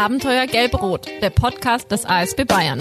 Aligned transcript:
Abenteuer 0.00 0.46
Gelb-Rot, 0.46 1.08
der 1.20 1.28
Podcast 1.28 1.92
des 1.92 2.06
ASB 2.06 2.46
Bayern. 2.46 2.80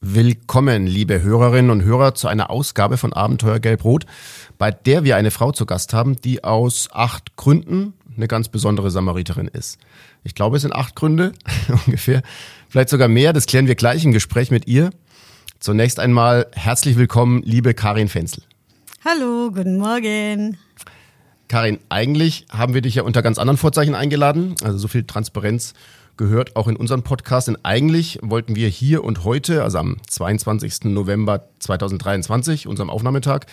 Willkommen, 0.00 0.88
liebe 0.88 1.22
Hörerinnen 1.22 1.70
und 1.70 1.84
Hörer, 1.84 2.16
zu 2.16 2.26
einer 2.26 2.50
Ausgabe 2.50 2.96
von 2.96 3.12
Abenteuer 3.12 3.60
Gelb-Rot, 3.60 4.06
bei 4.58 4.72
der 4.72 5.04
wir 5.04 5.14
eine 5.14 5.30
Frau 5.30 5.52
zu 5.52 5.64
Gast 5.64 5.94
haben, 5.94 6.16
die 6.16 6.42
aus 6.42 6.88
acht 6.90 7.36
Gründen 7.36 7.94
eine 8.16 8.26
ganz 8.26 8.48
besondere 8.48 8.90
Samariterin 8.90 9.46
ist. 9.46 9.78
Ich 10.24 10.34
glaube, 10.34 10.56
es 10.56 10.62
sind 10.62 10.74
acht 10.74 10.96
Gründe 10.96 11.34
ungefähr, 11.86 12.22
vielleicht 12.68 12.88
sogar 12.88 13.06
mehr. 13.06 13.32
Das 13.32 13.46
klären 13.46 13.68
wir 13.68 13.76
gleich 13.76 14.04
im 14.04 14.10
Gespräch 14.10 14.50
mit 14.50 14.66
ihr. 14.66 14.90
Zunächst 15.62 16.00
einmal 16.00 16.48
herzlich 16.54 16.96
willkommen, 16.96 17.40
liebe 17.44 17.72
Karin 17.72 18.08
Fenzel. 18.08 18.42
Hallo, 19.04 19.52
guten 19.54 19.78
Morgen. 19.78 20.58
Karin, 21.46 21.78
eigentlich 21.88 22.46
haben 22.50 22.74
wir 22.74 22.80
dich 22.80 22.96
ja 22.96 23.04
unter 23.04 23.22
ganz 23.22 23.38
anderen 23.38 23.58
Vorzeichen 23.58 23.94
eingeladen. 23.94 24.56
Also 24.64 24.78
so 24.78 24.88
viel 24.88 25.04
Transparenz 25.04 25.74
gehört 26.16 26.56
auch 26.56 26.66
in 26.66 26.74
unseren 26.74 27.04
Podcast. 27.04 27.46
Denn 27.46 27.56
eigentlich 27.62 28.18
wollten 28.22 28.56
wir 28.56 28.66
hier 28.66 29.04
und 29.04 29.22
heute, 29.22 29.62
also 29.62 29.78
am 29.78 29.98
22. 30.08 30.86
November 30.86 31.44
2023, 31.60 32.66
unserem 32.66 32.90
Aufnahmetag, 32.90 33.46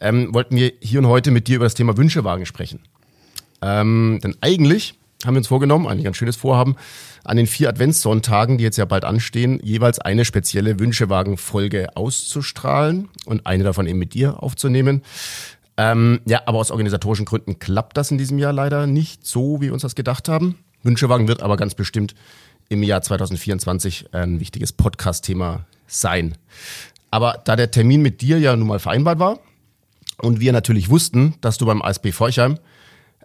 ähm, 0.00 0.34
wollten 0.34 0.56
wir 0.56 0.72
hier 0.80 0.98
und 0.98 1.06
heute 1.06 1.30
mit 1.30 1.46
dir 1.46 1.54
über 1.56 1.66
das 1.66 1.74
Thema 1.74 1.96
Wünschewagen 1.96 2.44
sprechen. 2.44 2.80
Ähm, 3.62 4.18
denn 4.20 4.34
eigentlich 4.40 4.98
haben 5.26 5.34
wir 5.34 5.38
uns 5.38 5.48
vorgenommen, 5.48 5.86
eigentlich 5.86 6.06
ein 6.06 6.14
schönes 6.14 6.36
Vorhaben, 6.36 6.76
an 7.24 7.36
den 7.36 7.46
vier 7.46 7.68
Adventssonntagen, 7.68 8.58
die 8.58 8.64
jetzt 8.64 8.78
ja 8.78 8.84
bald 8.84 9.04
anstehen, 9.04 9.60
jeweils 9.62 9.98
eine 9.98 10.24
spezielle 10.24 10.78
Wünschewagen-Folge 10.78 11.96
auszustrahlen 11.96 13.08
und 13.24 13.46
eine 13.46 13.64
davon 13.64 13.86
eben 13.86 13.98
mit 13.98 14.14
dir 14.14 14.42
aufzunehmen. 14.42 15.02
Ähm, 15.76 16.20
ja, 16.24 16.42
aber 16.46 16.58
aus 16.58 16.70
organisatorischen 16.70 17.26
Gründen 17.26 17.58
klappt 17.58 17.96
das 17.96 18.10
in 18.10 18.18
diesem 18.18 18.38
Jahr 18.38 18.52
leider 18.52 18.86
nicht 18.86 19.26
so, 19.26 19.60
wie 19.60 19.66
wir 19.66 19.72
uns 19.72 19.82
das 19.82 19.94
gedacht 19.94 20.28
haben. 20.28 20.56
Wünschewagen 20.82 21.28
wird 21.28 21.42
aber 21.42 21.56
ganz 21.56 21.74
bestimmt 21.74 22.14
im 22.68 22.82
Jahr 22.82 23.02
2024 23.02 24.14
ein 24.14 24.40
wichtiges 24.40 24.72
Podcast-Thema 24.72 25.66
sein. 25.86 26.36
Aber 27.10 27.40
da 27.44 27.56
der 27.56 27.70
Termin 27.70 28.02
mit 28.02 28.20
dir 28.20 28.38
ja 28.38 28.56
nun 28.56 28.68
mal 28.68 28.78
vereinbart 28.78 29.18
war 29.18 29.38
und 30.18 30.40
wir 30.40 30.52
natürlich 30.52 30.90
wussten, 30.90 31.34
dass 31.40 31.58
du 31.58 31.66
beim 31.66 31.82
ASB 31.82 32.12
Forchheim 32.12 32.58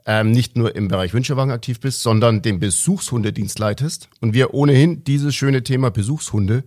ähm, 0.06 0.32
nicht 0.32 0.56
nur 0.56 0.76
im 0.76 0.88
Bereich 0.88 1.14
Wünschewagen 1.14 1.52
aktiv 1.52 1.80
bist, 1.80 2.02
sondern 2.02 2.42
den 2.42 2.60
Besuchshundedienst 2.60 3.60
leitest 3.60 4.10
und 4.20 4.34
wir 4.34 4.54
ohnehin 4.54 5.04
dieses 5.04 5.36
schöne 5.36 5.64
Thema 5.64 5.92
Besuchshunde 5.92 6.64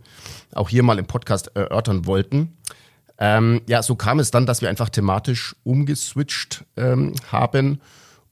auch 0.52 0.68
hier 0.68 0.82
mal 0.82 0.98
im 0.98 1.06
Podcast 1.06 1.50
erörtern 1.55 2.06
wollten. 2.06 2.56
Ähm, 3.18 3.62
ja, 3.68 3.82
so 3.82 3.94
kam 3.94 4.18
es 4.18 4.30
dann, 4.30 4.46
dass 4.46 4.60
wir 4.60 4.68
einfach 4.68 4.88
thematisch 4.88 5.56
umgeswitcht 5.62 6.64
ähm, 6.77 7.12
haben 7.30 7.80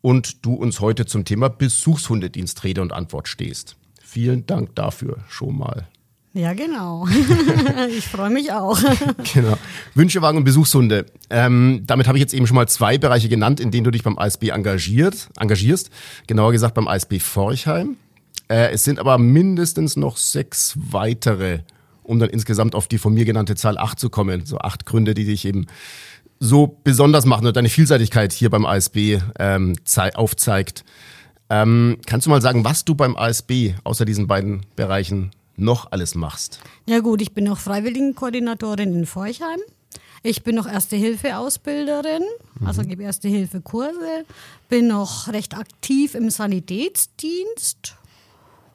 und 0.00 0.45
du 0.45 0.55
uns 0.55 0.80
heute 0.80 1.06
zum 1.06 1.25
Thema 1.25 1.48
Besuchshundedienst 1.48 2.62
Rede 2.64 2.83
und 2.83 2.92
Antwort 2.92 3.28
stehst. 3.28 3.77
Vielen 4.03 4.47
Dank 4.47 4.75
dafür 4.75 5.19
schon 5.28 5.56
mal. 5.56 5.89
Ja, 6.34 6.55
genau. 6.55 7.06
ich 7.91 8.06
freue 8.06 8.30
mich 8.30 8.52
auch. 8.52 8.78
genau. 9.34 9.58
Wünschewagen 9.94 10.39
und 10.39 10.44
Besuchshunde. 10.44 11.05
Ähm, 11.28 11.83
damit 11.86 12.08
habe 12.08 12.16
ich 12.16 12.22
jetzt 12.22 12.33
eben 12.33 12.47
schon 12.47 12.55
mal 12.55 12.69
zwei 12.69 12.97
Bereiche 12.97 13.28
genannt, 13.28 13.61
in 13.61 13.70
denen 13.70 13.84
du 13.84 13.91
dich 13.91 14.02
beim 14.02 14.19
ASB 14.19 14.48
engagiert, 14.48 15.28
engagierst. 15.39 15.91
Genauer 16.27 16.52
gesagt 16.52 16.74
beim 16.74 16.89
ASB 16.89 17.19
Forchheim. 17.19 17.97
Äh, 18.48 18.70
es 18.72 18.84
sind 18.84 18.98
aber 18.98 19.19
mindestens 19.19 19.97
noch 19.97 20.16
sechs 20.16 20.74
weitere, 20.77 21.61
um 22.02 22.19
dann 22.19 22.30
insgesamt 22.30 22.74
auf 22.74 22.89
die 22.89 22.98
von 22.98 23.12
mir 23.12 23.27
genannte 23.27 23.55
Zahl 23.55 23.77
acht 23.77 24.01
zu 24.01 24.08
kommen. 24.08 24.46
So 24.46 24.58
acht 24.58 24.86
Gründe, 24.86 25.12
die 25.12 25.27
dich 25.27 25.45
eben 25.45 25.67
so 26.40 26.78
besonders 26.83 27.27
machen 27.27 27.46
und 27.46 27.57
deine 27.57 27.68
Vielseitigkeit 27.68 28.33
hier 28.33 28.48
beim 28.48 28.64
ASB 28.64 29.18
ähm, 29.39 29.74
aufzeigt. 30.14 30.83
Ähm, 31.51 31.98
kannst 32.07 32.27
du 32.27 32.30
mal 32.30 32.40
sagen, 32.40 32.64
was 32.64 32.86
du 32.86 32.95
beim 32.95 33.17
ASB 33.17 33.74
außer 33.84 34.07
diesen 34.07 34.27
beiden 34.27 34.62
Bereichen 34.74 35.30
noch 35.57 35.92
alles 35.92 36.14
machst. 36.14 36.61
Ja 36.86 37.01
gut, 37.01 37.20
ich 37.23 37.33
bin 37.33 37.45
noch 37.45 37.58
Freiwilligenkoordinatorin 37.58 38.95
in 38.95 39.07
Forchheim. 39.07 39.61
Ich 40.24 40.45
bin 40.45 40.55
noch 40.55 40.68
Erste-Hilfe-Ausbilderin, 40.68 42.23
mhm. 42.61 42.67
also 42.67 42.83
gebe 42.83 43.02
Erste-Hilfe-Kurse. 43.02 44.24
Bin 44.68 44.86
noch 44.86 45.29
recht 45.29 45.57
aktiv 45.57 46.14
im 46.14 46.30
Sanitätsdienst. 46.30 47.96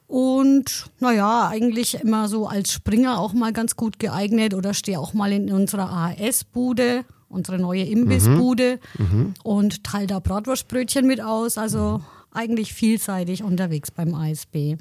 Und 0.06 0.86
naja, 1.00 1.48
eigentlich 1.48 2.00
immer 2.00 2.28
so 2.28 2.46
als 2.46 2.72
Springer 2.72 3.18
auch 3.18 3.32
mal 3.32 3.52
ganz 3.52 3.76
gut 3.76 3.98
geeignet 3.98 4.54
oder 4.54 4.72
stehe 4.72 4.98
auch 4.98 5.12
mal 5.12 5.32
in 5.32 5.52
unserer 5.52 5.90
AHS-Bude, 5.90 7.04
unsere 7.28 7.58
neue 7.58 7.84
Imbissbude 7.84 8.78
mhm. 8.98 9.04
mhm. 9.04 9.34
und 9.42 9.84
teile 9.84 10.06
da 10.06 10.18
Bratwurstbrötchen 10.18 11.06
mit 11.06 11.20
aus. 11.20 11.58
Also 11.58 12.00
eigentlich 12.30 12.72
vielseitig 12.72 13.42
unterwegs 13.42 13.90
beim 13.90 14.14
ASB. 14.14 14.76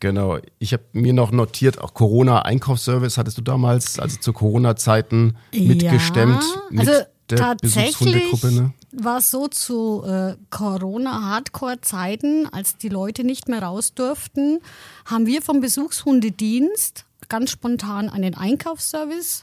Genau. 0.00 0.38
Ich 0.58 0.72
habe 0.72 0.84
mir 0.92 1.12
noch 1.12 1.32
notiert, 1.32 1.80
auch 1.80 1.94
Corona-Einkaufsservice 1.94 3.18
hattest 3.18 3.38
du 3.38 3.42
damals, 3.42 3.98
also 3.98 4.18
zu 4.18 4.32
Corona-Zeiten 4.32 5.36
mitgestemmt. 5.52 6.42
Ja, 6.42 6.62
mit 6.70 6.88
also 6.88 7.02
der 7.30 7.38
tatsächlich 7.38 8.42
ne? 8.44 8.72
war 8.92 9.18
es 9.18 9.30
so 9.30 9.48
zu 9.48 10.02
äh, 10.04 10.36
Corona-Hardcore-Zeiten, 10.50 12.46
als 12.50 12.78
die 12.78 12.88
Leute 12.88 13.24
nicht 13.24 13.48
mehr 13.48 13.62
raus 13.62 13.92
durften, 13.94 14.60
haben 15.04 15.26
wir 15.26 15.42
vom 15.42 15.60
Besuchshundedienst 15.60 17.04
ganz 17.28 17.50
spontan 17.50 18.08
einen 18.08 18.34
Einkaufsservice 18.34 19.42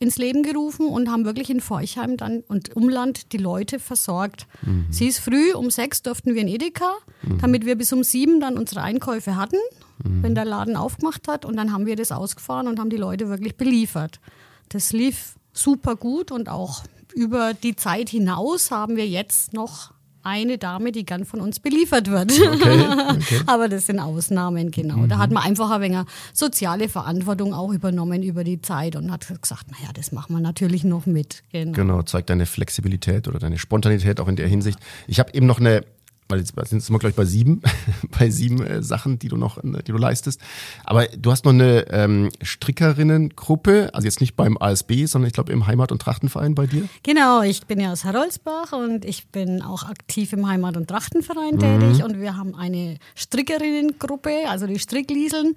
ins 0.00 0.16
Leben 0.16 0.42
gerufen 0.42 0.88
und 0.88 1.10
haben 1.10 1.26
wirklich 1.26 1.50
in 1.50 1.60
Forchheim 1.60 2.16
dann 2.16 2.40
und 2.48 2.74
Umland 2.74 3.32
die 3.32 3.36
Leute 3.36 3.78
versorgt. 3.78 4.46
Mhm. 4.62 4.86
Sie 4.90 5.06
ist 5.06 5.18
früh, 5.18 5.52
um 5.52 5.70
sechs 5.70 6.02
durften 6.02 6.34
wir 6.34 6.40
in 6.40 6.48
Edeka, 6.48 6.90
mhm. 7.22 7.38
damit 7.38 7.66
wir 7.66 7.76
bis 7.76 7.92
um 7.92 8.02
sieben 8.02 8.40
dann 8.40 8.56
unsere 8.56 8.80
Einkäufe 8.80 9.36
hatten, 9.36 9.58
mhm. 10.04 10.22
wenn 10.22 10.34
der 10.34 10.44
Laden 10.44 10.76
aufgemacht 10.76 11.28
hat. 11.28 11.44
Und 11.44 11.56
dann 11.56 11.72
haben 11.72 11.86
wir 11.86 11.96
das 11.96 12.12
ausgefahren 12.12 12.68
und 12.68 12.78
haben 12.78 12.90
die 12.90 12.96
Leute 12.96 13.28
wirklich 13.28 13.56
beliefert. 13.56 14.20
Das 14.68 14.92
lief 14.92 15.34
super 15.52 15.96
gut 15.96 16.30
und 16.30 16.48
auch 16.48 16.82
über 17.14 17.54
die 17.54 17.74
Zeit 17.76 18.08
hinaus 18.08 18.70
haben 18.70 18.96
wir 18.96 19.06
jetzt 19.06 19.52
noch 19.52 19.92
eine 20.22 20.58
Dame, 20.58 20.92
die 20.92 21.04
gern 21.04 21.24
von 21.24 21.40
uns 21.40 21.60
beliefert 21.60 22.10
wird. 22.10 22.32
Okay, 22.32 22.84
okay. 23.08 23.40
Aber 23.46 23.68
das 23.68 23.86
sind 23.86 23.98
Ausnahmen, 23.98 24.70
genau. 24.70 24.98
Mhm. 24.98 25.08
Da 25.08 25.18
hat 25.18 25.30
man 25.30 25.42
einfach 25.42 25.70
ein 25.70 25.80
wenig 25.80 26.00
soziale 26.32 26.88
Verantwortung 26.88 27.54
auch 27.54 27.72
übernommen 27.72 28.22
über 28.22 28.44
die 28.44 28.60
Zeit 28.60 28.96
und 28.96 29.10
hat 29.10 29.26
gesagt, 29.40 29.70
naja, 29.70 29.90
das 29.94 30.12
machen 30.12 30.34
wir 30.34 30.40
natürlich 30.40 30.84
noch 30.84 31.06
mit. 31.06 31.42
Genau. 31.52 31.72
genau, 31.72 32.02
zeigt 32.02 32.30
deine 32.30 32.46
Flexibilität 32.46 33.28
oder 33.28 33.38
deine 33.38 33.58
Spontanität 33.58 34.20
auch 34.20 34.28
in 34.28 34.36
der 34.36 34.46
Hinsicht. 34.46 34.78
Ich 35.06 35.18
habe 35.20 35.32
eben 35.32 35.46
noch 35.46 35.58
eine 35.58 35.84
weil 36.30 36.40
jetzt 36.40 36.54
sind 36.56 36.90
wir 36.90 36.98
gleich 36.98 37.14
bei 37.14 37.24
sieben, 37.24 37.62
bei 38.18 38.30
sieben 38.30 38.64
äh, 38.64 38.82
Sachen, 38.82 39.18
die 39.18 39.28
du 39.28 39.36
noch, 39.36 39.58
äh, 39.58 39.82
die 39.86 39.92
du 39.92 39.98
leistest. 39.98 40.40
Aber 40.84 41.06
du 41.06 41.30
hast 41.30 41.44
noch 41.44 41.52
eine 41.52 41.90
ähm, 41.90 42.30
Strickerinnengruppe, 42.42 43.90
also 43.92 44.06
jetzt 44.06 44.20
nicht 44.20 44.36
beim 44.36 44.56
ASB, 44.58 45.06
sondern 45.06 45.28
ich 45.28 45.34
glaube 45.34 45.52
im 45.52 45.66
Heimat- 45.66 45.92
und 45.92 46.00
Trachtenverein 46.00 46.54
bei 46.54 46.66
dir. 46.66 46.88
Genau, 47.02 47.42
ich 47.42 47.66
bin 47.66 47.80
ja 47.80 47.92
aus 47.92 48.04
Haroldsbach 48.04 48.72
und 48.72 49.04
ich 49.04 49.28
bin 49.28 49.62
auch 49.62 49.84
aktiv 49.84 50.32
im 50.32 50.46
Heimat- 50.46 50.76
und 50.76 50.88
Trachtenverein 50.88 51.56
mhm. 51.56 51.58
tätig 51.58 52.04
und 52.04 52.20
wir 52.20 52.36
haben 52.36 52.54
eine 52.54 52.98
Strickerinnengruppe, 53.14 54.48
also 54.48 54.66
die 54.66 54.78
Stricklieseln. 54.78 55.56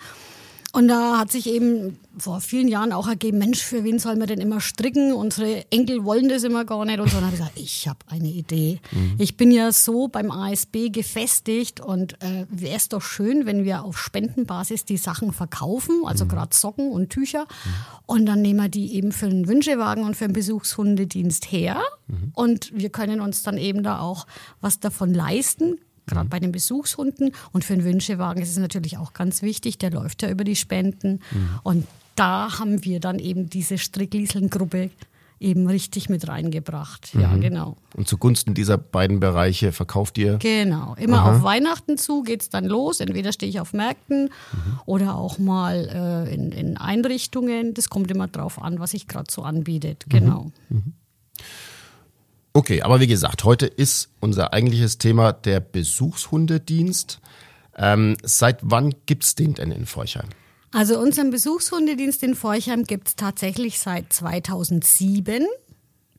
Und 0.76 0.88
da 0.88 1.20
hat 1.20 1.32
sich 1.32 1.48
eben 1.48 2.00
vor 2.18 2.42
vielen 2.42 2.68
Jahren 2.68 2.94
auch 2.94 3.08
ergeben, 3.08 3.38
Mensch, 3.38 3.62
für 3.62 3.84
wen 3.84 4.00
soll 4.00 4.16
man 4.16 4.26
denn 4.26 4.42
immer 4.42 4.60
stricken? 4.60 5.14
Unsere 5.14 5.72
Enkel 5.72 6.04
wollen 6.04 6.30
das 6.30 6.44
immer 6.44 6.66
gar 6.66 6.84
nicht. 6.84 7.00
Und 7.00 7.12
so. 7.12 7.18
dann 7.18 7.26
habe 7.26 7.36
ich 7.36 7.40
gesagt, 7.40 7.60
ich 7.60 7.88
habe 7.88 8.00
eine 8.08 8.28
Idee. 8.28 8.80
Mhm. 8.92 9.14
Ich 9.20 9.38
bin 9.38 9.52
ja 9.52 9.72
so 9.72 10.08
beim 10.08 10.32
ASB 10.32 10.90
gefestigt 10.90 11.80
und 11.80 12.14
äh, 12.24 12.48
wäre 12.50 12.76
es 12.76 12.90
doch 12.90 13.04
schön, 13.04 13.46
wenn 13.46 13.66
wir 13.66 13.84
auf 13.84 14.00
Spendenbasis 14.00 14.84
die 14.84 14.98
Sachen 14.98 15.32
verkaufen, 15.32 16.02
also 16.06 16.26
mhm. 16.26 16.30
gerade 16.30 16.56
Socken 16.56 16.92
und 16.92 17.12
Tücher. 17.12 17.44
Mhm. 17.44 17.70
Und 18.08 18.26
dann 18.26 18.42
nehmen 18.42 18.60
wir 18.60 18.70
die 18.70 18.96
eben 18.96 19.12
für 19.12 19.28
einen 19.28 19.48
Wünschewagen 19.48 20.04
und 20.04 20.18
für 20.18 20.26
einen 20.26 20.34
Besuchshundedienst 20.34 21.52
her. 21.52 21.84
Mhm. 22.08 22.32
Und 22.34 22.72
wir 22.74 22.90
können 22.90 23.22
uns 23.22 23.44
dann 23.44 23.60
eben 23.60 23.84
da 23.84 24.00
auch 24.00 24.26
was 24.60 24.80
davon 24.80 25.14
leisten 25.14 25.78
gerade 26.06 26.26
mhm. 26.26 26.30
bei 26.30 26.40
den 26.40 26.52
Besuchshunden. 26.52 27.32
Und 27.52 27.64
für 27.64 27.76
den 27.76 27.84
Wünschewagen 27.84 28.42
ist 28.42 28.50
es 28.50 28.58
natürlich 28.58 28.98
auch 28.98 29.14
ganz 29.14 29.42
wichtig, 29.42 29.78
der 29.78 29.92
läuft 29.92 30.22
ja 30.22 30.30
über 30.30 30.44
die 30.44 30.56
Spenden. 30.56 31.22
Mhm. 31.32 31.50
Und 31.64 31.88
da 32.16 32.60
haben 32.60 32.84
wir 32.84 33.00
dann 33.00 33.20
eben 33.20 33.50
diese 33.50 33.78
Stricklieseln-Gruppe 33.78 34.92
eben 35.44 35.68
richtig 35.68 36.10
mit 36.10 36.28
reingebracht. 36.28 37.14
Ja, 37.14 37.30
mhm. 37.30 37.42
genau. 37.42 37.78
Und 37.96 38.08
zugunsten 38.08 38.54
dieser 38.54 38.78
beiden 38.78 39.20
Bereiche 39.20 39.72
verkauft 39.72 40.18
ihr? 40.18 40.38
Genau. 40.38 40.96
Immer 40.98 41.20
Aha. 41.20 41.36
auf 41.36 41.44
Weihnachten 41.44 41.98
zu 41.98 42.24
geht 42.24 42.44
es 42.44 42.50
dann 42.50 42.66
los. 42.66 43.02
Entweder 43.02 43.34
stehe 43.34 43.50
ich 43.50 43.60
auf 43.60 43.74
Märkten 43.74 44.26
mhm. 44.26 44.80
oder 44.86 45.16
auch 45.16 45.40
mal 45.40 46.26
äh, 46.30 46.34
in, 46.34 46.52
in, 46.52 46.78
Einrichtungen. 46.78 47.74
Das 47.74 47.90
kommt 47.90 48.10
immer 48.10 48.28
drauf 48.28 48.62
an, 48.62 48.80
was 48.80 48.92
sich 48.92 49.08
gerade 49.08 49.30
so 49.30 49.42
anbietet. 49.44 50.06
Genau. 50.08 50.52
Mhm. 50.70 50.94
Mhm. 52.54 52.60
Okay, 52.60 52.82
aber 52.82 53.00
wie 53.00 53.08
gesagt, 53.08 53.44
heute 53.44 53.66
ist 53.66 54.10
unser 54.20 54.54
eigentliches 54.54 54.98
Thema 54.98 55.34
der 55.34 55.60
Besuchshundedienst. 55.60 57.20
Ähm, 57.76 58.18
seit 58.24 58.60
wann 58.62 58.94
gibt 59.06 59.24
es 59.24 59.36
den 59.36 59.56
denn 59.56 59.72
in 59.72 59.86
Forchheim? 59.86 60.30
Also 60.72 61.00
unseren 61.00 61.30
Besuchshundedienst 61.30 62.24
in 62.24 62.36
Forchheim 62.36 62.84
gibt 62.84 63.08
es 63.08 63.16
tatsächlich 63.16 63.80
seit 63.80 64.12
2007. 64.12 65.46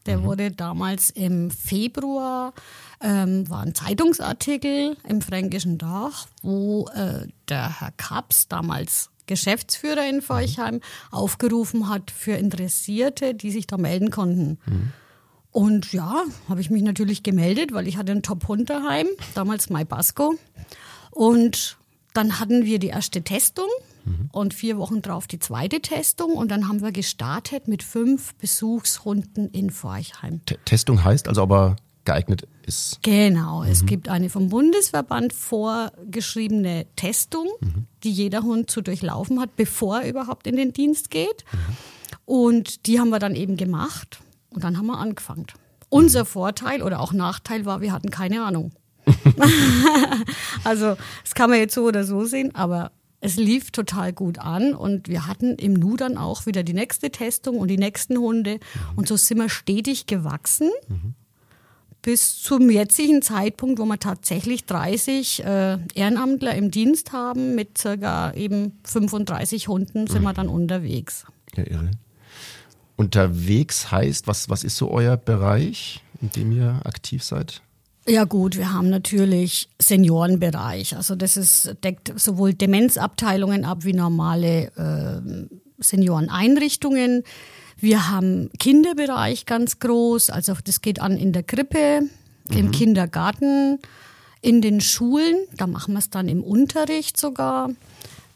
Der 0.06 0.18
mhm. 0.18 0.24
wurde 0.24 0.50
damals 0.50 1.10
im 1.10 1.50
Februar, 1.50 2.52
ähm, 3.00 3.48
war 3.48 3.62
ein 3.62 3.74
Zeitungsartikel 3.74 4.96
im 5.08 5.22
Fränkischen 5.22 5.78
Dach, 5.78 6.26
wo 6.42 6.88
äh, 6.94 7.26
der 7.48 7.80
Herr 7.80 7.92
Kaps, 7.96 8.48
damals 8.48 9.10
Geschäftsführer 9.26 10.08
in 10.08 10.22
Forchheim, 10.22 10.80
aufgerufen 11.10 11.88
hat 11.88 12.10
für 12.10 12.32
Interessierte, 12.32 13.34
die 13.34 13.50
sich 13.50 13.66
da 13.66 13.76
melden 13.76 14.10
konnten. 14.10 14.58
Mhm. 14.66 14.92
Und 15.54 15.92
ja, 15.92 16.24
habe 16.48 16.60
ich 16.60 16.68
mich 16.68 16.82
natürlich 16.82 17.22
gemeldet, 17.22 17.72
weil 17.72 17.86
ich 17.86 17.96
hatte 17.96 18.10
einen 18.10 18.22
Top-Hund 18.22 18.70
daheim, 18.70 19.06
damals 19.36 19.70
My 19.70 19.84
Basco. 19.84 20.34
Und 21.12 21.76
dann 22.12 22.40
hatten 22.40 22.64
wir 22.64 22.80
die 22.80 22.88
erste 22.88 23.22
Testung 23.22 23.68
mhm. 24.04 24.30
und 24.32 24.52
vier 24.52 24.78
Wochen 24.78 25.00
drauf 25.00 25.28
die 25.28 25.38
zweite 25.38 25.78
Testung. 25.78 26.32
Und 26.32 26.50
dann 26.50 26.66
haben 26.66 26.82
wir 26.82 26.90
gestartet 26.90 27.68
mit 27.68 27.84
fünf 27.84 28.34
Besuchshunden 28.34 29.48
in 29.50 29.70
Forchheim. 29.70 30.44
T 30.44 30.58
Testung 30.64 31.04
heißt 31.04 31.28
also 31.28 31.42
aber 31.42 31.76
geeignet 32.04 32.48
ist. 32.66 32.98
Genau, 33.02 33.62
mhm. 33.62 33.70
es 33.70 33.86
gibt 33.86 34.08
eine 34.08 34.30
vom 34.30 34.48
Bundesverband 34.48 35.32
vorgeschriebene 35.32 36.86
Testung, 36.96 37.46
mhm. 37.60 37.86
die 38.02 38.10
jeder 38.10 38.42
Hund 38.42 38.72
zu 38.72 38.80
durchlaufen 38.80 39.38
hat, 39.38 39.54
bevor 39.54 40.00
er 40.00 40.08
überhaupt 40.08 40.48
in 40.48 40.56
den 40.56 40.72
Dienst 40.72 41.12
geht. 41.12 41.44
Mhm. 41.52 41.58
Und 42.24 42.86
die 42.86 42.98
haben 42.98 43.10
wir 43.10 43.20
dann 43.20 43.36
eben 43.36 43.56
gemacht. 43.56 44.18
Und 44.54 44.64
dann 44.64 44.78
haben 44.78 44.86
wir 44.86 44.98
angefangen. 44.98 45.46
Unser 45.88 46.24
Vorteil 46.24 46.82
oder 46.82 47.00
auch 47.00 47.12
Nachteil 47.12 47.66
war, 47.66 47.80
wir 47.80 47.92
hatten 47.92 48.10
keine 48.10 48.44
Ahnung. 48.44 48.72
also, 50.64 50.96
das 51.22 51.34
kann 51.34 51.50
man 51.50 51.58
jetzt 51.58 51.74
so 51.74 51.84
oder 51.84 52.04
so 52.04 52.24
sehen, 52.24 52.54
aber 52.54 52.90
es 53.20 53.36
lief 53.36 53.70
total 53.70 54.12
gut 54.12 54.38
an 54.38 54.74
und 54.74 55.08
wir 55.08 55.26
hatten 55.26 55.54
im 55.56 55.72
Nu 55.72 55.96
dann 55.96 56.18
auch 56.18 56.46
wieder 56.46 56.62
die 56.62 56.74
nächste 56.74 57.10
Testung 57.10 57.56
und 57.56 57.68
die 57.68 57.78
nächsten 57.78 58.18
Hunde 58.18 58.60
und 58.96 59.08
so 59.08 59.16
sind 59.16 59.38
wir 59.38 59.48
stetig 59.48 60.06
gewachsen. 60.06 60.70
Mhm. 60.88 61.14
Bis 62.02 62.42
zum 62.42 62.68
jetzigen 62.68 63.22
Zeitpunkt, 63.22 63.78
wo 63.78 63.86
wir 63.86 63.98
tatsächlich 63.98 64.66
30 64.66 65.42
äh, 65.42 65.78
Ehrenamtler 65.94 66.54
im 66.54 66.70
Dienst 66.70 67.12
haben, 67.12 67.54
mit 67.54 67.78
circa 67.78 68.34
eben 68.34 68.78
35 68.84 69.68
Hunden 69.68 70.06
sind 70.06 70.22
wir 70.22 70.34
dann 70.34 70.48
unterwegs. 70.48 71.24
Ja, 71.56 71.64
irre 71.66 71.92
unterwegs 72.96 73.90
heißt? 73.90 74.26
Was, 74.26 74.48
was 74.48 74.64
ist 74.64 74.76
so 74.76 74.90
euer 74.90 75.16
Bereich, 75.16 76.02
in 76.20 76.30
dem 76.30 76.52
ihr 76.52 76.80
aktiv 76.84 77.22
seid? 77.22 77.62
Ja 78.06 78.24
gut, 78.24 78.56
wir 78.56 78.72
haben 78.72 78.90
natürlich 78.90 79.68
Seniorenbereich. 79.80 80.94
Also 80.96 81.14
das 81.14 81.36
ist, 81.36 81.76
deckt 81.82 82.12
sowohl 82.20 82.52
Demenzabteilungen 82.52 83.64
ab 83.64 83.84
wie 83.84 83.94
normale 83.94 84.66
äh, 84.76 85.48
Senioreneinrichtungen. 85.78 87.22
Wir 87.78 88.10
haben 88.10 88.50
Kinderbereich 88.58 89.46
ganz 89.46 89.78
groß, 89.78 90.30
also 90.30 90.54
das 90.64 90.82
geht 90.82 91.00
an 91.00 91.16
in 91.16 91.32
der 91.32 91.42
Krippe, 91.42 92.02
mhm. 92.48 92.56
im 92.56 92.70
Kindergarten, 92.72 93.78
in 94.42 94.60
den 94.60 94.82
Schulen, 94.82 95.36
da 95.56 95.66
machen 95.66 95.94
wir 95.94 95.98
es 95.98 96.10
dann 96.10 96.28
im 96.28 96.42
Unterricht 96.42 97.18
sogar 97.18 97.70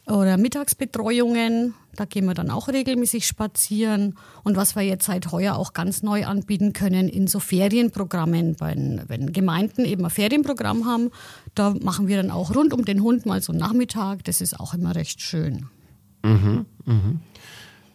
oder 0.09 0.37
Mittagsbetreuungen. 0.37 1.75
Da 1.95 2.05
gehen 2.05 2.25
wir 2.25 2.33
dann 2.33 2.49
auch 2.49 2.67
regelmäßig 2.67 3.27
spazieren. 3.27 4.15
Und 4.43 4.55
was 4.55 4.75
wir 4.75 4.83
jetzt 4.83 5.05
seit 5.05 5.31
heuer 5.31 5.55
auch 5.55 5.73
ganz 5.73 6.01
neu 6.01 6.25
anbieten 6.25 6.73
können, 6.73 7.09
in 7.09 7.27
so 7.27 7.39
Ferienprogrammen, 7.39 8.59
wenn, 8.59 9.01
wenn 9.07 9.33
Gemeinden 9.33 9.85
eben 9.85 10.05
ein 10.05 10.11
Ferienprogramm 10.11 10.85
haben, 10.85 11.11
da 11.55 11.75
machen 11.81 12.07
wir 12.07 12.17
dann 12.17 12.31
auch 12.31 12.55
rund 12.55 12.73
um 12.73 12.85
den 12.85 13.01
Hund 13.03 13.25
mal 13.25 13.41
so 13.41 13.51
einen 13.51 13.59
Nachmittag. 13.59 14.23
Das 14.23 14.41
ist 14.41 14.59
auch 14.59 14.73
immer 14.73 14.95
recht 14.95 15.21
schön. 15.21 15.67
Mhm, 16.23 16.65
mhm. 16.85 17.19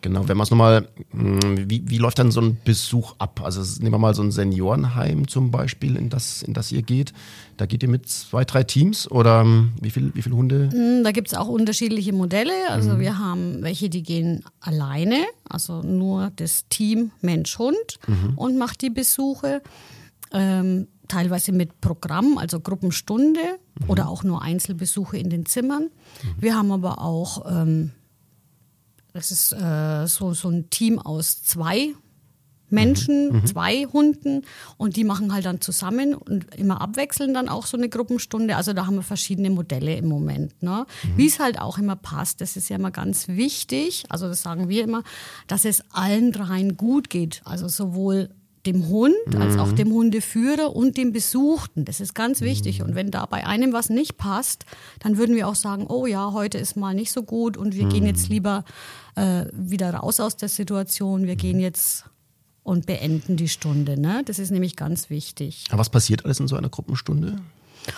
Genau, 0.04 0.28
wenn 0.28 0.36
man 0.36 0.44
es 0.44 0.50
nochmal, 0.50 0.86
hm, 1.12 1.70
wie, 1.70 1.82
wie 1.88 1.96
läuft 1.96 2.18
dann 2.18 2.30
so 2.30 2.42
ein 2.42 2.58
Besuch 2.62 3.14
ab? 3.16 3.40
Also 3.42 3.62
nehmen 3.80 3.94
wir 3.94 3.98
mal 3.98 4.14
so 4.14 4.22
ein 4.22 4.32
Seniorenheim 4.32 5.28
zum 5.28 5.50
Beispiel, 5.50 5.96
in 5.96 6.10
das, 6.10 6.42
in 6.42 6.52
das 6.52 6.72
ihr 6.72 6.82
geht. 6.82 7.14
Da 7.56 7.64
geht 7.64 7.82
ihr 7.82 7.88
mit 7.88 8.06
zwei, 8.06 8.44
drei 8.44 8.64
Teams 8.64 9.10
oder 9.10 9.40
hm, 9.40 9.72
wie, 9.80 9.88
viel, 9.88 10.14
wie 10.14 10.20
viele 10.20 10.36
Hunde? 10.36 10.68
Hm, 10.70 11.04
da 11.04 11.10
gibt 11.10 11.28
es 11.28 11.34
auch 11.34 11.48
unterschiedliche 11.48 12.12
Modelle. 12.12 12.52
Also 12.68 12.90
mhm. 12.90 13.00
wir 13.00 13.18
haben 13.18 13.62
welche, 13.62 13.88
die 13.88 14.02
gehen 14.02 14.44
alleine, 14.60 15.24
also 15.48 15.80
nur 15.80 16.30
das 16.36 16.68
Team 16.68 17.10
Mensch-Hund 17.22 17.98
mhm. 18.06 18.34
und 18.36 18.58
macht 18.58 18.82
die 18.82 18.90
Besuche. 18.90 19.62
Ähm, 20.32 20.88
teilweise 21.08 21.52
mit 21.52 21.80
Programm, 21.80 22.36
also 22.36 22.60
Gruppenstunde 22.60 23.40
mhm. 23.40 23.88
oder 23.88 24.08
auch 24.08 24.22
nur 24.22 24.42
Einzelbesuche 24.42 25.16
in 25.16 25.30
den 25.30 25.46
Zimmern. 25.46 25.84
Mhm. 25.84 26.34
Wir 26.40 26.56
haben 26.56 26.72
aber 26.72 27.00
auch 27.00 27.50
ähm, 27.50 27.92
das 29.14 29.30
ist 29.30 29.52
äh, 29.52 30.06
so, 30.06 30.34
so 30.34 30.48
ein 30.50 30.68
Team 30.70 30.98
aus 30.98 31.42
zwei 31.42 31.94
Menschen, 32.68 33.28
mhm. 33.28 33.36
mhm. 33.36 33.46
zwei 33.46 33.84
Hunden 33.84 34.42
und 34.76 34.96
die 34.96 35.04
machen 35.04 35.32
halt 35.32 35.46
dann 35.46 35.60
zusammen 35.60 36.14
und 36.14 36.52
immer 36.56 36.80
abwechselnd 36.80 37.36
dann 37.36 37.48
auch 37.48 37.66
so 37.66 37.76
eine 37.76 37.88
Gruppenstunde. 37.88 38.56
Also 38.56 38.72
da 38.72 38.86
haben 38.86 38.96
wir 38.96 39.02
verschiedene 39.02 39.50
Modelle 39.50 39.94
im 39.94 40.08
Moment. 40.08 40.60
Ne? 40.62 40.84
Mhm. 41.04 41.16
Wie 41.16 41.26
es 41.26 41.38
halt 41.38 41.60
auch 41.60 41.78
immer 41.78 41.94
passt, 41.94 42.40
das 42.40 42.56
ist 42.56 42.68
ja 42.68 42.76
immer 42.76 42.90
ganz 42.90 43.28
wichtig. 43.28 44.04
Also 44.08 44.26
das 44.26 44.42
sagen 44.42 44.68
wir 44.68 44.82
immer, 44.82 45.04
dass 45.46 45.64
es 45.64 45.84
allen 45.92 46.32
dreien 46.32 46.76
gut 46.76 47.08
geht. 47.08 47.40
Also 47.44 47.68
sowohl 47.68 48.30
dem 48.66 48.88
Hund 48.88 49.14
mhm. 49.26 49.40
als 49.40 49.58
auch 49.58 49.68
mhm. 49.68 49.76
dem 49.76 49.92
Hundeführer 49.92 50.74
und 50.74 50.96
dem 50.96 51.12
Besuchten. 51.12 51.84
Das 51.84 52.00
ist 52.00 52.14
ganz 52.14 52.40
wichtig. 52.40 52.82
Und 52.82 52.94
wenn 52.94 53.10
da 53.10 53.26
bei 53.26 53.46
einem 53.46 53.72
was 53.72 53.90
nicht 53.90 54.16
passt, 54.16 54.64
dann 55.00 55.16
würden 55.16 55.36
wir 55.36 55.48
auch 55.48 55.54
sagen, 55.54 55.86
oh 55.88 56.06
ja, 56.06 56.32
heute 56.32 56.58
ist 56.58 56.76
mal 56.76 56.94
nicht 56.94 57.12
so 57.12 57.22
gut 57.22 57.56
und 57.56 57.74
wir 57.74 57.84
mhm. 57.84 57.90
gehen 57.90 58.06
jetzt 58.06 58.28
lieber 58.28 58.64
äh, 59.16 59.46
wieder 59.52 59.92
raus 59.94 60.20
aus 60.20 60.36
der 60.36 60.48
Situation. 60.48 61.26
Wir 61.26 61.36
gehen 61.36 61.60
jetzt 61.60 62.04
und 62.62 62.86
beenden 62.86 63.36
die 63.36 63.48
Stunde. 63.48 64.00
Ne? 64.00 64.22
Das 64.24 64.38
ist 64.38 64.50
nämlich 64.50 64.74
ganz 64.74 65.10
wichtig. 65.10 65.66
Aber 65.70 65.80
was 65.80 65.90
passiert 65.90 66.24
alles 66.24 66.40
in 66.40 66.48
so 66.48 66.56
einer 66.56 66.70
Gruppenstunde? 66.70 67.36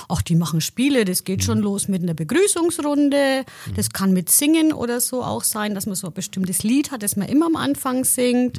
Ach, 0.09 0.21
die 0.21 0.35
machen 0.35 0.61
Spiele, 0.61 1.05
das 1.05 1.23
geht 1.23 1.45
schon 1.45 1.59
mhm. 1.59 1.65
los 1.65 1.89
mit 1.89 2.03
einer 2.03 2.15
Begrüßungsrunde. 2.15 3.45
Mhm. 3.45 3.75
Das 3.75 3.91
kann 3.91 4.13
mit 4.13 4.29
Singen 4.29 4.73
oder 4.73 5.01
so 5.01 5.23
auch 5.23 5.45
sein, 5.45 5.75
dass 5.75 5.87
man 5.87 5.95
so 5.95 6.09
ein 6.09 6.13
bestimmtes 6.13 6.65
Lied 6.65 6.91
hat, 6.91 7.03
das 7.03 7.17
man 7.17 7.29
immer 7.29 7.47
am 7.47 7.57
Anfang 7.57 8.05
singt. 8.05 8.59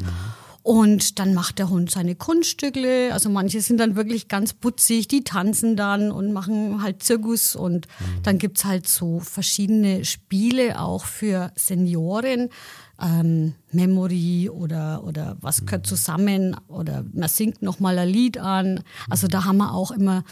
Und 0.68 1.18
dann 1.18 1.34
macht 1.34 1.60
der 1.60 1.69
Hund 1.69 1.90
seine 1.90 2.16
Kunststücke. 2.16 3.12
Also 3.14 3.30
manche 3.30 3.62
sind 3.62 3.80
dann 3.80 3.96
wirklich 3.96 4.28
ganz 4.28 4.52
putzig, 4.52 5.08
die 5.08 5.24
tanzen 5.24 5.78
dann 5.78 6.12
und 6.12 6.34
machen 6.34 6.84
halt 6.84 7.02
Zirkus. 7.04 7.56
Und 7.56 7.88
mhm. 7.88 8.24
dann 8.24 8.38
gibt's 8.38 8.65
halt 8.65 8.86
so 8.86 9.22
verschiedene 9.22 10.03
Spiele 10.03 10.82
auch 10.82 11.06
für 11.06 11.53
Senioren. 11.56 12.50
Ähm, 13.01 13.53
Memory 13.72 14.50
oder, 14.50 15.06
oder 15.06 15.38
was 15.39 15.65
gehört 15.65 15.86
mhm. 15.86 15.88
zusammen 15.88 16.58
oder 16.68 17.06
man 17.13 17.30
singt 17.30 17.62
nochmal 17.62 17.98
ein 18.00 18.10
Lied 18.10 18.38
an. 18.38 18.84
Also 19.10 19.27
da 19.27 19.46
haben 19.46 19.60
wir 19.60 19.74
auch 19.74 19.91
immer 19.91 20.25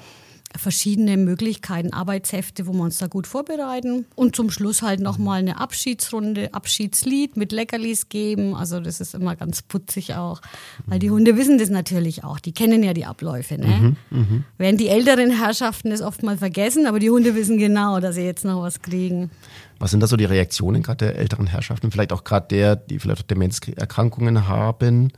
verschiedene 0.57 1.17
Möglichkeiten, 1.17 1.93
Arbeitshefte, 1.93 2.67
wo 2.67 2.73
wir 2.73 2.83
uns 2.83 2.97
da 2.97 3.07
gut 3.07 3.27
vorbereiten. 3.27 4.05
Und 4.15 4.35
zum 4.35 4.49
Schluss 4.49 4.81
halt 4.81 4.99
nochmal 4.99 5.39
eine 5.39 5.59
Abschiedsrunde, 5.59 6.53
Abschiedslied 6.53 7.37
mit 7.37 7.51
Leckerlis 7.51 8.09
geben. 8.09 8.55
Also 8.55 8.79
das 8.79 9.01
ist 9.01 9.15
immer 9.15 9.35
ganz 9.35 9.61
putzig 9.61 10.15
auch. 10.15 10.41
Weil 10.85 10.99
die 10.99 11.09
Hunde 11.09 11.37
wissen 11.37 11.57
das 11.57 11.69
natürlich 11.69 12.23
auch. 12.23 12.39
Die 12.39 12.53
kennen 12.53 12.83
ja 12.83 12.93
die 12.93 13.05
Abläufe. 13.05 13.57
Ne? 13.57 13.95
Mhm, 14.11 14.19
mh. 14.19 14.43
Während 14.57 14.79
die 14.79 14.87
älteren 14.87 15.31
Herrschaften 15.31 15.89
das 15.89 16.01
oft 16.01 16.23
mal 16.23 16.37
vergessen, 16.37 16.85
aber 16.87 16.99
die 16.99 17.09
Hunde 17.09 17.35
wissen 17.35 17.57
genau, 17.57 17.99
dass 17.99 18.15
sie 18.15 18.21
jetzt 18.21 18.45
noch 18.45 18.61
was 18.61 18.81
kriegen. 18.81 19.31
Was 19.79 19.91
sind 19.91 19.99
da 19.99 20.07
so 20.07 20.15
die 20.15 20.25
Reaktionen 20.25 20.83
gerade 20.83 21.05
der 21.05 21.17
älteren 21.17 21.47
Herrschaften? 21.47 21.91
Vielleicht 21.91 22.13
auch 22.13 22.23
gerade 22.23 22.47
der, 22.49 22.75
die 22.75 22.99
vielleicht 22.99 23.29
Demenzerkrankungen 23.29 24.47
haben. 24.47 25.11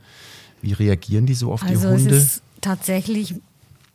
Wie 0.60 0.72
reagieren 0.72 1.26
die 1.26 1.34
so 1.34 1.52
auf 1.52 1.62
also 1.62 1.88
die 1.88 1.94
Hunde? 1.94 2.16
Es 2.16 2.22
ist 2.22 2.42
tatsächlich 2.60 3.36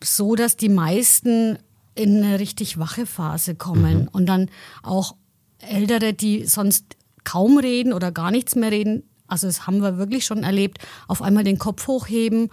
so, 0.03 0.35
dass 0.35 0.57
die 0.57 0.69
meisten 0.69 1.57
in 1.95 2.23
eine 2.23 2.39
richtig 2.39 2.79
wache 2.79 3.05
Phase 3.05 3.55
kommen 3.55 4.01
mhm. 4.01 4.07
und 4.11 4.25
dann 4.25 4.49
auch 4.81 5.15
Ältere, 5.59 6.13
die 6.13 6.45
sonst 6.45 6.97
kaum 7.23 7.57
reden 7.57 7.93
oder 7.93 8.11
gar 8.11 8.31
nichts 8.31 8.55
mehr 8.55 8.71
reden, 8.71 9.03
also 9.27 9.47
das 9.47 9.65
haben 9.65 9.81
wir 9.81 9.97
wirklich 9.97 10.25
schon 10.25 10.43
erlebt, 10.43 10.79
auf 11.07 11.21
einmal 11.21 11.43
den 11.43 11.57
Kopf 11.57 11.87
hochheben, 11.87 12.49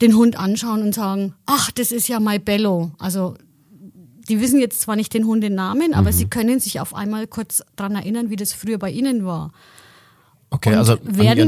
den 0.00 0.16
Hund 0.16 0.38
anschauen 0.38 0.82
und 0.82 0.94
sagen, 0.94 1.34
ach, 1.46 1.70
das 1.70 1.92
ist 1.92 2.08
ja 2.08 2.20
My 2.20 2.38
Bello. 2.38 2.92
Also 2.98 3.34
die 4.28 4.40
wissen 4.40 4.60
jetzt 4.60 4.80
zwar 4.80 4.96
nicht 4.96 5.14
den 5.14 5.26
Hundenamen, 5.26 5.94
aber 5.94 6.10
mhm. 6.10 6.16
sie 6.16 6.26
können 6.26 6.60
sich 6.60 6.80
auf 6.80 6.94
einmal 6.94 7.26
kurz 7.26 7.62
daran 7.76 7.96
erinnern, 7.96 8.30
wie 8.30 8.36
das 8.36 8.52
früher 8.52 8.78
bei 8.78 8.90
ihnen 8.90 9.24
war. 9.24 9.52
Okay, 10.48 10.70
und 10.70 10.76
also 10.76 10.96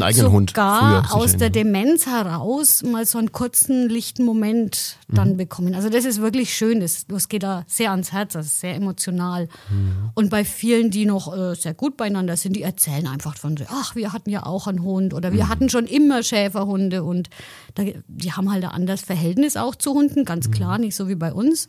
eigenen 0.02 0.33
Hund 0.33 0.50
früher 0.50 1.05
aus 1.11 1.37
der 1.37 1.50
Demenz 1.50 2.07
heraus 2.07 2.83
mal 2.83 3.07
so 3.07 3.19
einen 3.19 3.31
kurzen, 3.31 3.88
lichten 3.88 4.25
Moment 4.25 4.97
dann 5.07 5.33
mhm. 5.33 5.37
bekommen. 5.37 5.75
Also 5.76 5.88
das 5.88 6.05
ist 6.05 6.21
wirklich 6.21 6.52
schön, 6.52 6.81
das, 6.81 7.07
das 7.07 7.28
geht 7.28 7.45
da 7.45 7.64
sehr 7.69 7.93
ans 7.93 8.11
Herz, 8.11 8.33
das 8.33 8.47
ist 8.47 8.61
sehr 8.61 8.75
emotional. 8.75 9.49
Mhm. 9.71 10.11
Und 10.14 10.31
bei 10.31 10.45
vielen, 10.45 10.90
die 10.90 11.07
noch 11.07 11.33
äh, 11.33 11.55
sehr 11.55 11.75
gut 11.75 11.97
beieinander 11.97 12.37
sind, 12.37 12.57
die 12.57 12.62
erzählen 12.62 13.07
einfach 13.07 13.37
von 13.37 13.57
so, 13.57 13.64
ach, 13.69 13.95
wir 13.95 14.12
hatten 14.12 14.31
ja 14.31 14.45
auch 14.45 14.67
einen 14.67 14.83
Hund 14.83 15.14
oder 15.14 15.33
wir 15.33 15.45
mhm. 15.45 15.49
hatten 15.49 15.69
schon 15.69 15.87
immer 15.87 16.25
Schäferhunde 16.25 17.05
und 17.05 17.31
da, 17.76 17.85
die 18.09 18.33
haben 18.33 18.50
halt 18.50 18.64
ein 18.64 18.71
anderes 18.71 19.02
Verhältnis 19.02 19.57
auch 19.57 19.76
zu 19.76 19.93
Hunden, 19.93 20.25
ganz 20.25 20.49
mhm. 20.49 20.52
klar, 20.52 20.78
nicht 20.78 20.97
so 20.97 21.09
wie 21.09 21.14
bei 21.14 21.33
uns. 21.33 21.69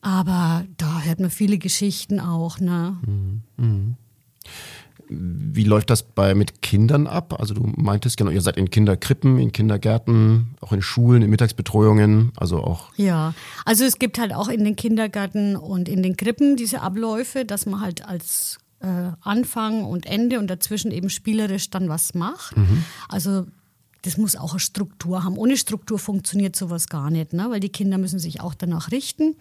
Aber 0.00 0.64
da 0.76 1.00
hört 1.00 1.18
man 1.18 1.30
viele 1.30 1.58
Geschichten 1.58 2.20
auch. 2.20 2.60
Ne? 2.60 2.96
Wie 5.08 5.64
läuft 5.64 5.90
das 5.90 6.02
bei 6.02 6.34
mit 6.34 6.60
Kindern 6.60 7.06
ab? 7.06 7.38
Also 7.38 7.54
du 7.54 7.62
meintest 7.76 8.16
genau, 8.16 8.30
ihr 8.30 8.42
seid 8.42 8.56
in 8.56 8.70
Kinderkrippen, 8.70 9.38
in 9.38 9.52
Kindergärten, 9.52 10.56
auch 10.60 10.72
in 10.72 10.82
Schulen, 10.82 11.22
in 11.22 11.30
Mittagsbetreuungen, 11.30 12.32
also 12.36 12.58
auch. 12.58 12.92
Ja, 12.96 13.34
also 13.64 13.84
es 13.84 13.98
gibt 13.98 14.18
halt 14.18 14.34
auch 14.34 14.48
in 14.48 14.64
den 14.64 14.76
Kindergärten 14.76 15.56
und 15.56 15.88
in 15.88 16.02
den 16.02 16.16
Krippen 16.16 16.56
diese 16.56 16.82
Abläufe, 16.82 17.44
dass 17.44 17.64
man 17.64 17.80
halt 17.80 18.06
als 18.06 18.58
äh, 18.80 19.12
Anfang 19.22 19.84
und 19.84 20.06
Ende 20.06 20.38
und 20.38 20.48
dazwischen 20.48 20.90
eben 20.90 21.10
spielerisch 21.10 21.70
dann 21.70 21.88
was 21.88 22.14
macht. 22.14 22.56
Mhm. 22.56 22.84
Also 23.08 23.46
das 24.02 24.16
muss 24.16 24.36
auch 24.36 24.52
eine 24.52 24.60
Struktur 24.60 25.24
haben. 25.24 25.36
Ohne 25.36 25.56
Struktur 25.56 25.98
funktioniert 25.98 26.54
sowas 26.54 26.88
gar 26.88 27.10
nicht, 27.10 27.32
ne? 27.32 27.46
weil 27.50 27.60
die 27.60 27.68
Kinder 27.68 27.98
müssen 27.98 28.18
sich 28.18 28.40
auch 28.40 28.54
danach 28.54 28.90
richten. 28.90 29.36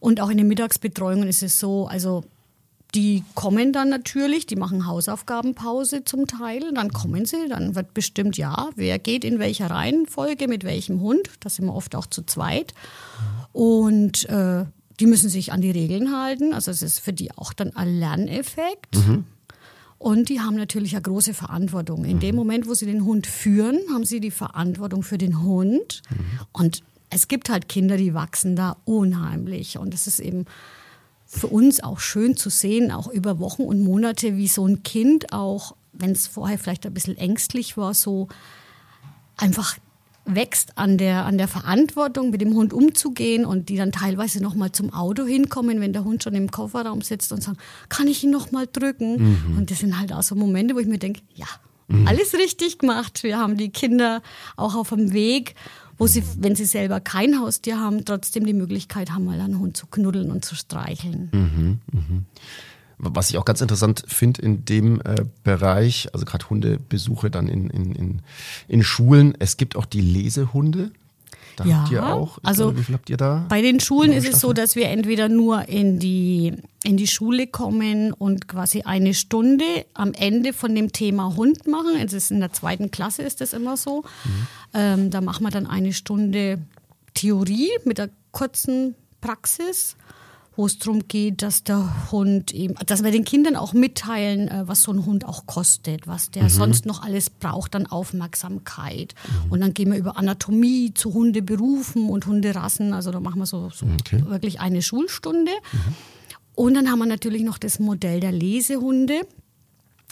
Und 0.00 0.20
auch 0.20 0.28
in 0.30 0.36
den 0.36 0.48
Mittagsbetreuungen 0.48 1.28
ist 1.28 1.42
es 1.42 1.58
so, 1.58 1.86
also 1.86 2.24
die 2.94 3.24
kommen 3.34 3.72
dann 3.72 3.88
natürlich, 3.88 4.46
die 4.46 4.56
machen 4.56 4.86
Hausaufgabenpause 4.86 6.04
zum 6.04 6.26
Teil, 6.26 6.72
dann 6.72 6.92
kommen 6.92 7.26
sie, 7.26 7.48
dann 7.48 7.74
wird 7.74 7.92
bestimmt, 7.92 8.36
ja, 8.36 8.70
wer 8.76 8.98
geht 8.98 9.24
in 9.24 9.38
welcher 9.38 9.68
Reihenfolge, 9.68 10.46
mit 10.46 10.64
welchem 10.64 11.00
Hund, 11.00 11.28
das 11.40 11.56
sind 11.56 11.66
wir 11.66 11.74
oft 11.74 11.96
auch 11.96 12.06
zu 12.06 12.22
zweit. 12.22 12.72
Und 13.52 14.28
äh, 14.28 14.64
die 15.00 15.06
müssen 15.06 15.28
sich 15.28 15.52
an 15.52 15.60
die 15.60 15.72
Regeln 15.72 16.16
halten, 16.16 16.54
also 16.54 16.70
es 16.70 16.82
ist 16.82 17.00
für 17.00 17.12
die 17.12 17.32
auch 17.36 17.52
dann 17.52 17.74
ein 17.74 17.98
Lerneffekt. 17.98 18.96
Mhm. 18.96 19.24
Und 19.98 20.28
die 20.28 20.40
haben 20.40 20.56
natürlich 20.56 20.94
eine 20.94 21.02
große 21.02 21.34
Verantwortung. 21.34 22.04
In 22.04 22.20
dem 22.20 22.36
Moment, 22.36 22.68
wo 22.68 22.74
sie 22.74 22.84
den 22.84 23.04
Hund 23.04 23.26
führen, 23.26 23.78
haben 23.92 24.04
sie 24.04 24.20
die 24.20 24.30
Verantwortung 24.30 25.02
für 25.02 25.18
den 25.18 25.42
Hund. 25.42 26.02
Mhm. 26.10 26.40
Und 26.52 26.82
es 27.10 27.26
gibt 27.26 27.48
halt 27.48 27.68
Kinder, 27.68 27.96
die 27.96 28.12
wachsen 28.12 28.54
da 28.54 28.76
unheimlich. 28.84 29.78
Und 29.78 29.94
es 29.94 30.06
ist 30.06 30.20
eben 30.20 30.44
für 31.34 31.48
uns 31.48 31.82
auch 31.82 31.98
schön 31.98 32.36
zu 32.36 32.50
sehen, 32.50 32.90
auch 32.90 33.08
über 33.08 33.38
Wochen 33.38 33.62
und 33.62 33.82
Monate, 33.82 34.36
wie 34.36 34.48
so 34.48 34.66
ein 34.66 34.82
Kind 34.82 35.32
auch, 35.32 35.74
wenn 35.92 36.12
es 36.12 36.26
vorher 36.26 36.58
vielleicht 36.58 36.86
ein 36.86 36.94
bisschen 36.94 37.16
ängstlich 37.16 37.76
war, 37.76 37.94
so 37.94 38.28
einfach 39.36 39.76
wächst 40.26 40.78
an 40.78 40.96
der, 40.96 41.26
an 41.26 41.36
der 41.36 41.48
Verantwortung, 41.48 42.30
mit 42.30 42.40
dem 42.40 42.54
Hund 42.54 42.72
umzugehen 42.72 43.44
und 43.44 43.68
die 43.68 43.76
dann 43.76 43.92
teilweise 43.92 44.42
nochmal 44.42 44.72
zum 44.72 44.92
Auto 44.92 45.24
hinkommen, 45.24 45.80
wenn 45.80 45.92
der 45.92 46.04
Hund 46.04 46.22
schon 46.22 46.34
im 46.34 46.50
Kofferraum 46.50 47.02
sitzt 47.02 47.32
und 47.32 47.42
sagen, 47.42 47.58
kann 47.88 48.06
ich 48.06 48.24
ihn 48.24 48.30
nochmal 48.30 48.66
drücken? 48.72 49.50
Mhm. 49.50 49.58
Und 49.58 49.70
das 49.70 49.80
sind 49.80 49.98
halt 49.98 50.12
auch 50.12 50.22
so 50.22 50.34
Momente, 50.34 50.74
wo 50.74 50.78
ich 50.78 50.86
mir 50.86 50.98
denke, 50.98 51.20
ja, 51.34 51.46
mhm. 51.88 52.06
alles 52.06 52.32
richtig 52.34 52.78
gemacht. 52.78 53.22
Wir 53.22 53.38
haben 53.38 53.56
die 53.56 53.70
Kinder 53.70 54.22
auch 54.56 54.74
auf 54.74 54.90
dem 54.90 55.12
Weg 55.12 55.56
wo 55.98 56.06
sie, 56.06 56.22
wenn 56.38 56.56
sie 56.56 56.64
selber 56.64 57.00
kein 57.00 57.38
Haustier 57.40 57.78
haben, 57.80 58.04
trotzdem 58.04 58.46
die 58.46 58.52
Möglichkeit 58.52 59.10
haben, 59.10 59.24
mal 59.24 59.40
einen 59.40 59.58
Hund 59.58 59.76
zu 59.76 59.86
knuddeln 59.86 60.30
und 60.30 60.44
zu 60.44 60.54
streicheln. 60.54 61.30
Mhm, 61.32 61.80
mh. 61.92 62.22
Was 62.98 63.30
ich 63.30 63.38
auch 63.38 63.44
ganz 63.44 63.60
interessant 63.60 64.04
finde 64.06 64.42
in 64.42 64.64
dem 64.64 65.00
äh, 65.00 65.24
Bereich, 65.42 66.08
also 66.12 66.24
gerade 66.24 66.48
Hundebesuche 66.48 67.30
dann 67.30 67.48
in, 67.48 67.68
in, 67.68 67.94
in, 67.94 68.22
in 68.68 68.82
Schulen, 68.82 69.34
es 69.38 69.56
gibt 69.56 69.76
auch 69.76 69.84
die 69.84 70.00
Lesehunde. 70.00 70.92
Da 71.56 71.64
ja, 71.64 71.76
habt 71.78 71.90
ihr 71.92 72.04
auch. 72.04 72.38
Also 72.42 72.64
glaube, 72.64 72.78
wie 72.78 72.82
viel 72.84 72.94
habt 72.94 73.10
ihr 73.10 73.16
da? 73.16 73.46
Bei 73.48 73.62
den 73.62 73.80
Schulen 73.80 74.12
ist 74.12 74.28
es 74.28 74.40
so, 74.40 74.52
dass 74.52 74.76
wir 74.76 74.88
entweder 74.88 75.28
nur 75.28 75.68
in 75.68 75.98
die, 75.98 76.54
in 76.82 76.96
die 76.96 77.06
Schule 77.06 77.46
kommen 77.46 78.12
und 78.12 78.48
quasi 78.48 78.82
eine 78.82 79.14
Stunde 79.14 79.64
am 79.94 80.12
Ende 80.12 80.52
von 80.52 80.74
dem 80.74 80.92
Thema 80.92 81.36
Hund 81.36 81.66
machen. 81.66 81.96
Es 81.96 82.12
ist 82.12 82.30
in 82.30 82.40
der 82.40 82.52
zweiten 82.52 82.90
Klasse 82.90 83.22
ist 83.22 83.40
das 83.40 83.52
immer 83.52 83.76
so. 83.76 84.02
Mhm. 84.02 84.46
Ähm, 84.74 85.10
da 85.10 85.20
machen 85.20 85.44
wir 85.44 85.50
dann 85.50 85.66
eine 85.66 85.92
Stunde 85.92 86.58
Theorie 87.14 87.70
mit 87.84 87.98
der 87.98 88.10
kurzen 88.32 88.94
Praxis 89.20 89.96
wo 90.56 90.66
es 90.66 90.78
darum 90.78 91.08
geht, 91.08 91.42
dass 91.42 91.64
der 91.64 92.12
Hund 92.12 92.52
eben, 92.52 92.74
dass 92.86 93.02
wir 93.02 93.10
den 93.10 93.24
Kindern 93.24 93.56
auch 93.56 93.72
mitteilen, 93.72 94.48
äh, 94.48 94.62
was 94.66 94.82
so 94.82 94.92
ein 94.92 95.04
Hund 95.04 95.24
auch 95.26 95.46
kostet, 95.46 96.06
was 96.06 96.30
der 96.30 96.44
mhm. 96.44 96.48
sonst 96.48 96.86
noch 96.86 97.02
alles 97.02 97.30
braucht 97.30 97.74
an 97.74 97.86
Aufmerksamkeit. 97.86 99.14
Mhm. 99.46 99.52
Und 99.52 99.60
dann 99.60 99.74
gehen 99.74 99.90
wir 99.90 99.98
über 99.98 100.16
Anatomie 100.16 100.94
zu 100.94 101.12
Hundeberufen 101.12 102.08
und 102.08 102.26
Hunderassen. 102.26 102.92
Also 102.92 103.10
da 103.10 103.20
machen 103.20 103.40
wir 103.40 103.46
so, 103.46 103.70
so 103.70 103.86
okay. 103.86 104.22
wirklich 104.26 104.60
eine 104.60 104.82
Schulstunde. 104.82 105.50
Mhm. 105.72 105.94
Und 106.54 106.74
dann 106.74 106.90
haben 106.90 107.00
wir 107.00 107.06
natürlich 107.06 107.42
noch 107.42 107.58
das 107.58 107.80
Modell 107.80 108.20
der 108.20 108.32
Lesehunde. 108.32 109.22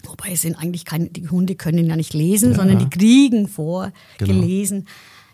Wobei 0.04 0.32
es 0.32 0.42
sind 0.42 0.56
eigentlich 0.56 0.84
keine, 0.84 1.08
die 1.08 1.28
Hunde 1.28 1.54
können 1.54 1.86
ja 1.86 1.94
nicht 1.94 2.14
lesen, 2.14 2.50
ja. 2.50 2.56
sondern 2.56 2.80
die 2.80 2.90
kriegen 2.90 3.46
vorgelesen. 3.46 4.80
Genau. 4.80 4.90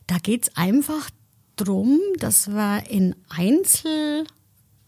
Da 0.07 0.19
geht 0.19 0.43
es 0.43 0.57
einfach 0.57 1.09
darum, 1.57 1.99
dass 2.19 2.49
wir 2.49 2.83
in 2.91 3.15
Einzel 3.31 4.27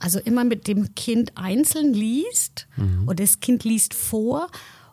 also 0.00 0.18
immer 0.18 0.44
mit 0.44 0.66
dem 0.66 0.94
Kind 0.94 1.36
einzeln 1.36 1.94
liest 1.94 2.66
mhm. 2.76 3.06
und 3.06 3.20
das 3.20 3.40
Kind 3.40 3.64
liest 3.64 3.94
vor 3.94 4.48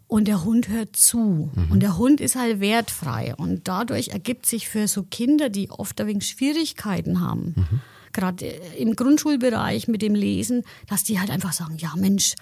und 0.07 0.27
der 0.27 0.43
Hund 0.43 0.69
hört 0.69 0.95
zu. 0.95 1.51
Mhm. 1.53 1.71
Und 1.71 1.79
der 1.81 1.97
Hund 1.97 2.21
ist 2.21 2.35
halt 2.35 2.59
wertfrei. 2.59 3.35
Und 3.35 3.67
dadurch 3.67 4.09
ergibt 4.09 4.45
sich 4.45 4.69
für 4.69 4.87
so 4.87 5.03
Kinder, 5.03 5.49
die 5.49 5.69
oft 5.69 5.99
ein 5.99 6.07
wenig 6.07 6.27
Schwierigkeiten 6.27 7.21
haben, 7.21 7.53
mhm. 7.55 7.81
gerade 8.13 8.45
im 8.77 8.95
Grundschulbereich 8.95 9.87
mit 9.87 10.01
dem 10.01 10.15
Lesen, 10.15 10.63
dass 10.87 11.03
die 11.03 11.19
halt 11.19 11.29
einfach 11.29 11.53
sagen, 11.53 11.77
ja 11.77 11.93
Mensch, 11.95 12.35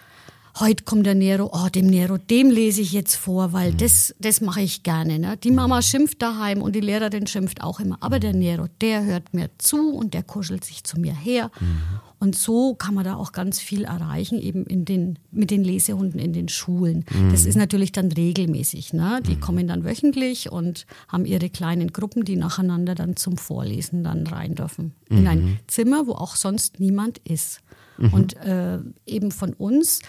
heute 0.59 0.83
kommt 0.83 1.05
der 1.05 1.15
Nero, 1.15 1.51
oh, 1.53 1.69
dem 1.69 1.87
Nero, 1.87 2.17
dem 2.17 2.49
lese 2.49 2.81
ich 2.81 2.93
jetzt 2.93 3.15
vor, 3.15 3.51
weil 3.51 3.71
mhm. 3.71 3.77
das, 3.77 4.15
das 4.19 4.41
mache 4.41 4.61
ich 4.61 4.83
gerne. 4.83 5.19
Ne? 5.19 5.37
Die 5.37 5.51
Mama 5.51 5.81
schimpft 5.81 6.21
daheim 6.21 6.61
und 6.61 6.75
die 6.75 6.81
Lehrerin 6.81 7.27
schimpft 7.27 7.61
auch 7.61 7.79
immer. 7.79 7.97
Aber 7.99 8.19
der 8.19 8.33
Nero, 8.33 8.67
der 8.81 9.03
hört 9.03 9.33
mir 9.33 9.49
zu 9.57 9.91
und 9.93 10.13
der 10.13 10.23
kuschelt 10.23 10.63
sich 10.63 10.83
zu 10.83 10.99
mir 10.99 11.13
her. 11.13 11.51
Mhm. 11.59 11.81
Und 12.19 12.35
so 12.35 12.75
kann 12.75 12.95
man 12.95 13.03
da 13.03 13.15
auch 13.15 13.31
ganz 13.31 13.59
viel 13.59 13.83
erreichen, 13.83 14.39
eben 14.39 14.65
in 14.65 14.85
den, 14.85 15.19
mit 15.31 15.51
den 15.51 15.63
Lesehunden 15.63 16.19
in 16.19 16.33
den 16.33 16.47
Schulen. 16.47 17.05
Mhm. 17.13 17.31
Das 17.31 17.45
ist 17.45 17.55
natürlich 17.55 17.91
dann 17.91 18.11
regelmäßig. 18.11 18.93
Ne? 18.93 19.19
Die 19.27 19.35
mhm. 19.35 19.39
kommen 19.41 19.67
dann 19.67 19.83
wöchentlich 19.83 20.51
und 20.51 20.85
haben 21.07 21.25
ihre 21.25 21.49
kleinen 21.49 21.91
Gruppen, 21.91 22.23
die 22.23 22.35
nacheinander 22.35 22.95
dann 22.95 23.15
zum 23.15 23.37
Vorlesen 23.37 24.03
dann 24.03 24.27
rein 24.27 24.55
dürfen. 24.55 24.93
In 25.09 25.27
ein 25.27 25.43
mhm. 25.43 25.57
Zimmer, 25.67 26.07
wo 26.07 26.13
auch 26.13 26.35
sonst 26.35 26.79
niemand 26.79 27.19
ist. 27.19 27.61
Mhm. 27.97 28.13
Und 28.13 28.35
äh, 28.37 28.79
eben 29.05 29.31
von 29.31 29.53
uns 29.53 29.99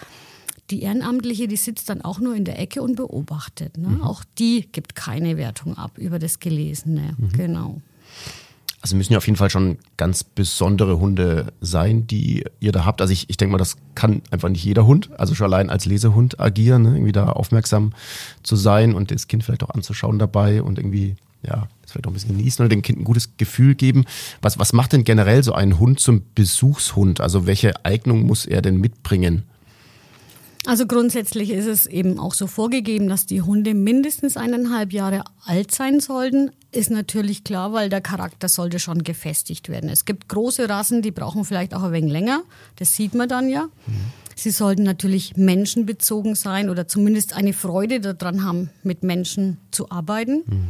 die 0.69 0.81
Ehrenamtliche, 0.81 1.47
die 1.47 1.55
sitzt 1.55 1.89
dann 1.89 2.01
auch 2.01 2.19
nur 2.19 2.35
in 2.35 2.43
der 2.43 2.59
Ecke 2.59 2.81
und 2.81 2.95
beobachtet. 2.95 3.77
Ne? 3.77 3.89
Mhm. 3.89 4.01
Auch 4.01 4.23
die 4.37 4.67
gibt 4.71 4.95
keine 4.95 5.37
Wertung 5.37 5.77
ab 5.77 5.97
über 5.97 6.19
das 6.19 6.39
Gelesene. 6.39 7.15
Mhm. 7.17 7.29
Genau. 7.29 7.81
Also 8.81 8.95
müssen 8.95 9.13
ja 9.13 9.17
auf 9.17 9.25
jeden 9.25 9.37
Fall 9.37 9.49
schon 9.49 9.79
ganz 9.97 10.23
besondere 10.23 10.99
Hunde 10.99 11.51
sein, 11.61 12.05
die 12.05 12.45
ihr 12.59 12.71
da 12.71 12.85
habt. 12.85 13.01
Also 13.01 13.11
ich, 13.11 13.29
ich 13.29 13.37
denke 13.37 13.51
mal, 13.51 13.57
das 13.57 13.75
kann 13.95 14.21
einfach 14.29 14.49
nicht 14.49 14.63
jeder 14.63 14.85
Hund, 14.85 15.09
also 15.19 15.33
schon 15.33 15.45
allein 15.45 15.69
als 15.69 15.85
Lesehund 15.85 16.39
agieren, 16.39 16.83
ne? 16.83 16.89
irgendwie 16.89 17.11
da 17.11 17.29
aufmerksam 17.29 17.93
zu 18.43 18.55
sein 18.55 18.93
und 18.93 19.09
das 19.09 19.27
Kind 19.27 19.43
vielleicht 19.43 19.63
auch 19.63 19.71
anzuschauen 19.71 20.19
dabei 20.19 20.61
und 20.61 20.77
irgendwie, 20.77 21.15
ja, 21.43 21.67
das 21.81 21.91
vielleicht 21.91 22.05
auch 22.05 22.11
ein 22.11 22.13
bisschen 22.13 22.37
genießen 22.37 22.63
oder 22.63 22.69
dem 22.69 22.83
Kind 22.83 22.99
ein 22.99 23.03
gutes 23.03 23.35
Gefühl 23.37 23.73
geben. 23.73 24.05
Was, 24.41 24.59
was 24.59 24.73
macht 24.73 24.93
denn 24.93 25.03
generell 25.03 25.43
so 25.43 25.53
ein 25.53 25.79
Hund 25.79 25.99
zum 25.99 26.21
Besuchshund? 26.35 27.19
Also 27.19 27.47
welche 27.47 27.83
Eignung 27.83 28.27
muss 28.27 28.45
er 28.45 28.61
denn 28.61 28.77
mitbringen? 28.77 29.43
Also 30.67 30.85
grundsätzlich 30.85 31.51
ist 31.51 31.65
es 31.65 31.85
eben 31.85 32.19
auch 32.19 32.33
so 32.33 32.45
vorgegeben, 32.45 33.07
dass 33.07 33.25
die 33.25 33.41
Hunde 33.41 33.73
mindestens 33.73 34.35
eineinhalb 34.35 34.91
Jahre 34.91 35.23
alt 35.45 35.71
sein 35.71 36.01
sollten. 36.01 36.51
Ist 36.73 36.91
natürlich 36.91 37.45
klar, 37.45 37.71
weil 37.71 37.87
der 37.87 38.01
Charakter 38.01 38.49
sollte 38.49 38.77
schon 38.77 39.03
gefestigt 39.03 39.69
werden. 39.69 39.89
Es 39.89 40.03
gibt 40.03 40.27
große 40.27 40.67
Rassen, 40.67 41.01
die 41.01 41.11
brauchen 41.11 41.45
vielleicht 41.45 41.73
auch 41.73 41.83
ein 41.83 41.93
wenig 41.93 42.11
länger. 42.11 42.41
Das 42.75 42.97
sieht 42.97 43.15
man 43.15 43.29
dann 43.29 43.47
ja. 43.47 43.63
Mhm. 43.85 43.93
Sie 44.35 44.51
sollten 44.51 44.83
natürlich 44.83 45.37
menschenbezogen 45.37 46.35
sein 46.35 46.69
oder 46.69 46.85
zumindest 46.85 47.33
eine 47.33 47.53
Freude 47.53 48.01
daran 48.01 48.43
haben, 48.43 48.69
mit 48.83 49.03
Menschen 49.03 49.59
zu 49.71 49.89
arbeiten. 49.89 50.43
Mhm. 50.45 50.67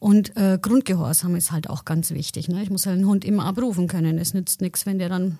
Und 0.00 0.36
äh, 0.36 0.58
Grundgehorsam 0.60 1.36
ist 1.36 1.52
halt 1.52 1.70
auch 1.70 1.84
ganz 1.84 2.10
wichtig. 2.10 2.48
Ne? 2.48 2.64
Ich 2.64 2.70
muss 2.70 2.84
halt 2.84 2.98
den 2.98 3.06
Hund 3.06 3.24
immer 3.24 3.44
abrufen 3.44 3.86
können. 3.86 4.18
Es 4.18 4.34
nützt 4.34 4.60
nichts, 4.60 4.86
wenn 4.86 4.98
der 4.98 5.08
dann 5.08 5.38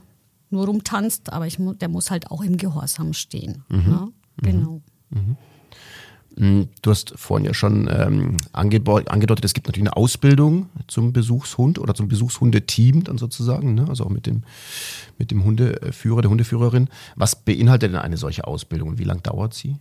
nur 0.57 0.67
rumtanzt, 0.67 1.33
aber 1.33 1.47
ich, 1.47 1.59
der 1.59 1.89
muss 1.89 2.11
halt 2.11 2.31
auch 2.31 2.43
im 2.43 2.57
Gehorsam 2.57 3.13
stehen. 3.13 3.63
Mhm. 3.69 3.85
Ja, 3.87 4.01
mhm. 4.01 4.13
genau. 4.43 4.83
Mhm. 5.11 5.37
Mhm. 6.39 6.69
Du 6.83 6.91
hast 6.91 7.15
vorhin 7.17 7.47
ja 7.47 7.55
schon 7.55 7.89
ähm, 7.91 8.37
angedeutet, 8.53 9.45
es 9.45 9.55
gibt 9.55 9.67
natürlich 9.67 9.89
eine 9.89 9.97
Ausbildung 9.97 10.69
zum 10.87 11.13
Besuchshund 11.13 11.79
oder 11.79 11.95
zum 11.95 12.09
Besuchshundeteam 12.09 13.05
dann 13.05 13.17
sozusagen, 13.17 13.75
ne? 13.75 13.87
also 13.89 14.05
auch 14.05 14.11
mit 14.11 14.27
dem, 14.27 14.43
mit 15.19 15.31
dem 15.31 15.45
Hundeführer, 15.45 16.21
der 16.23 16.31
Hundeführerin. 16.31 16.89
Was 17.15 17.37
beinhaltet 17.37 17.93
denn 17.93 18.01
eine 18.01 18.19
solche 18.19 18.47
Ausbildung 18.47 18.91
und 18.91 18.99
wie 18.99 19.05
lange 19.05 19.23
dauert 19.23 19.55
sie? 19.55 19.77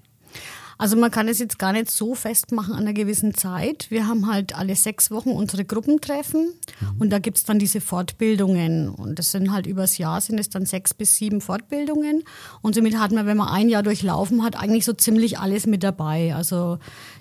Also 0.77 0.97
man 0.97 1.11
kann 1.11 1.27
es 1.27 1.39
jetzt 1.39 1.59
gar 1.59 1.71
nicht 1.71 1.89
so 1.89 2.15
festmachen 2.15 2.73
an 2.73 2.81
einer 2.81 2.93
gewissen 2.93 3.33
Zeit. 3.33 3.87
Wir 3.89 4.07
haben 4.07 4.27
halt 4.27 4.55
alle 4.55 4.75
sechs 4.75 5.11
Wochen 5.11 5.29
unsere 5.29 5.65
Gruppentreffen 5.65 6.53
mhm. 6.81 6.87
und 6.99 7.09
da 7.09 7.19
gibt's 7.19 7.43
dann 7.43 7.59
diese 7.59 7.81
Fortbildungen. 7.81 8.89
Und 8.89 9.19
das 9.19 9.31
sind 9.31 9.51
halt 9.51 9.67
übers 9.67 9.97
Jahr 9.97 10.21
sind 10.21 10.39
es 10.39 10.49
dann 10.49 10.65
sechs 10.65 10.93
bis 10.93 11.15
sieben 11.15 11.41
Fortbildungen. 11.41 12.23
Und 12.61 12.75
somit 12.75 12.97
hat 12.97 13.11
man, 13.11 13.25
wenn 13.25 13.37
man 13.37 13.47
ein 13.47 13.69
Jahr 13.69 13.83
durchlaufen 13.83 14.43
hat, 14.43 14.55
eigentlich 14.55 14.85
so 14.85 14.93
ziemlich 14.93 15.39
alles 15.39 15.65
mit 15.65 15.83
dabei. 15.83 16.35
Also 16.35 16.79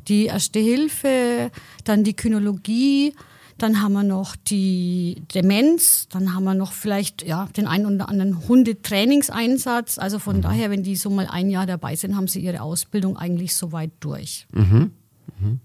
die 0.08 0.26
Erste 0.26 0.58
Hilfe, 0.58 1.50
dann 1.84 2.04
die 2.04 2.14
Kynologie, 2.14 3.14
Dann 3.58 3.80
haben 3.80 3.92
wir 3.92 4.02
noch 4.02 4.36
die 4.36 5.22
Demenz, 5.34 6.08
dann 6.08 6.34
haben 6.34 6.44
wir 6.44 6.54
noch 6.54 6.72
vielleicht 6.72 7.24
ja, 7.24 7.46
den 7.56 7.66
einen 7.66 7.86
oder 7.86 8.08
anderen 8.08 8.48
Hundetrainingseinsatz. 8.48 9.98
Also 9.98 10.18
von 10.18 10.38
mhm. 10.38 10.42
daher, 10.42 10.70
wenn 10.70 10.82
die 10.82 10.96
so 10.96 11.10
mal 11.10 11.28
ein 11.30 11.50
Jahr 11.50 11.66
dabei 11.66 11.94
sind, 11.96 12.16
haben 12.16 12.28
sie 12.28 12.40
ihre 12.40 12.62
Ausbildung 12.62 13.16
eigentlich 13.16 13.54
soweit 13.54 13.92
durch. 14.00 14.46
Mhm. 14.52 14.90
Mhm. 15.40 15.60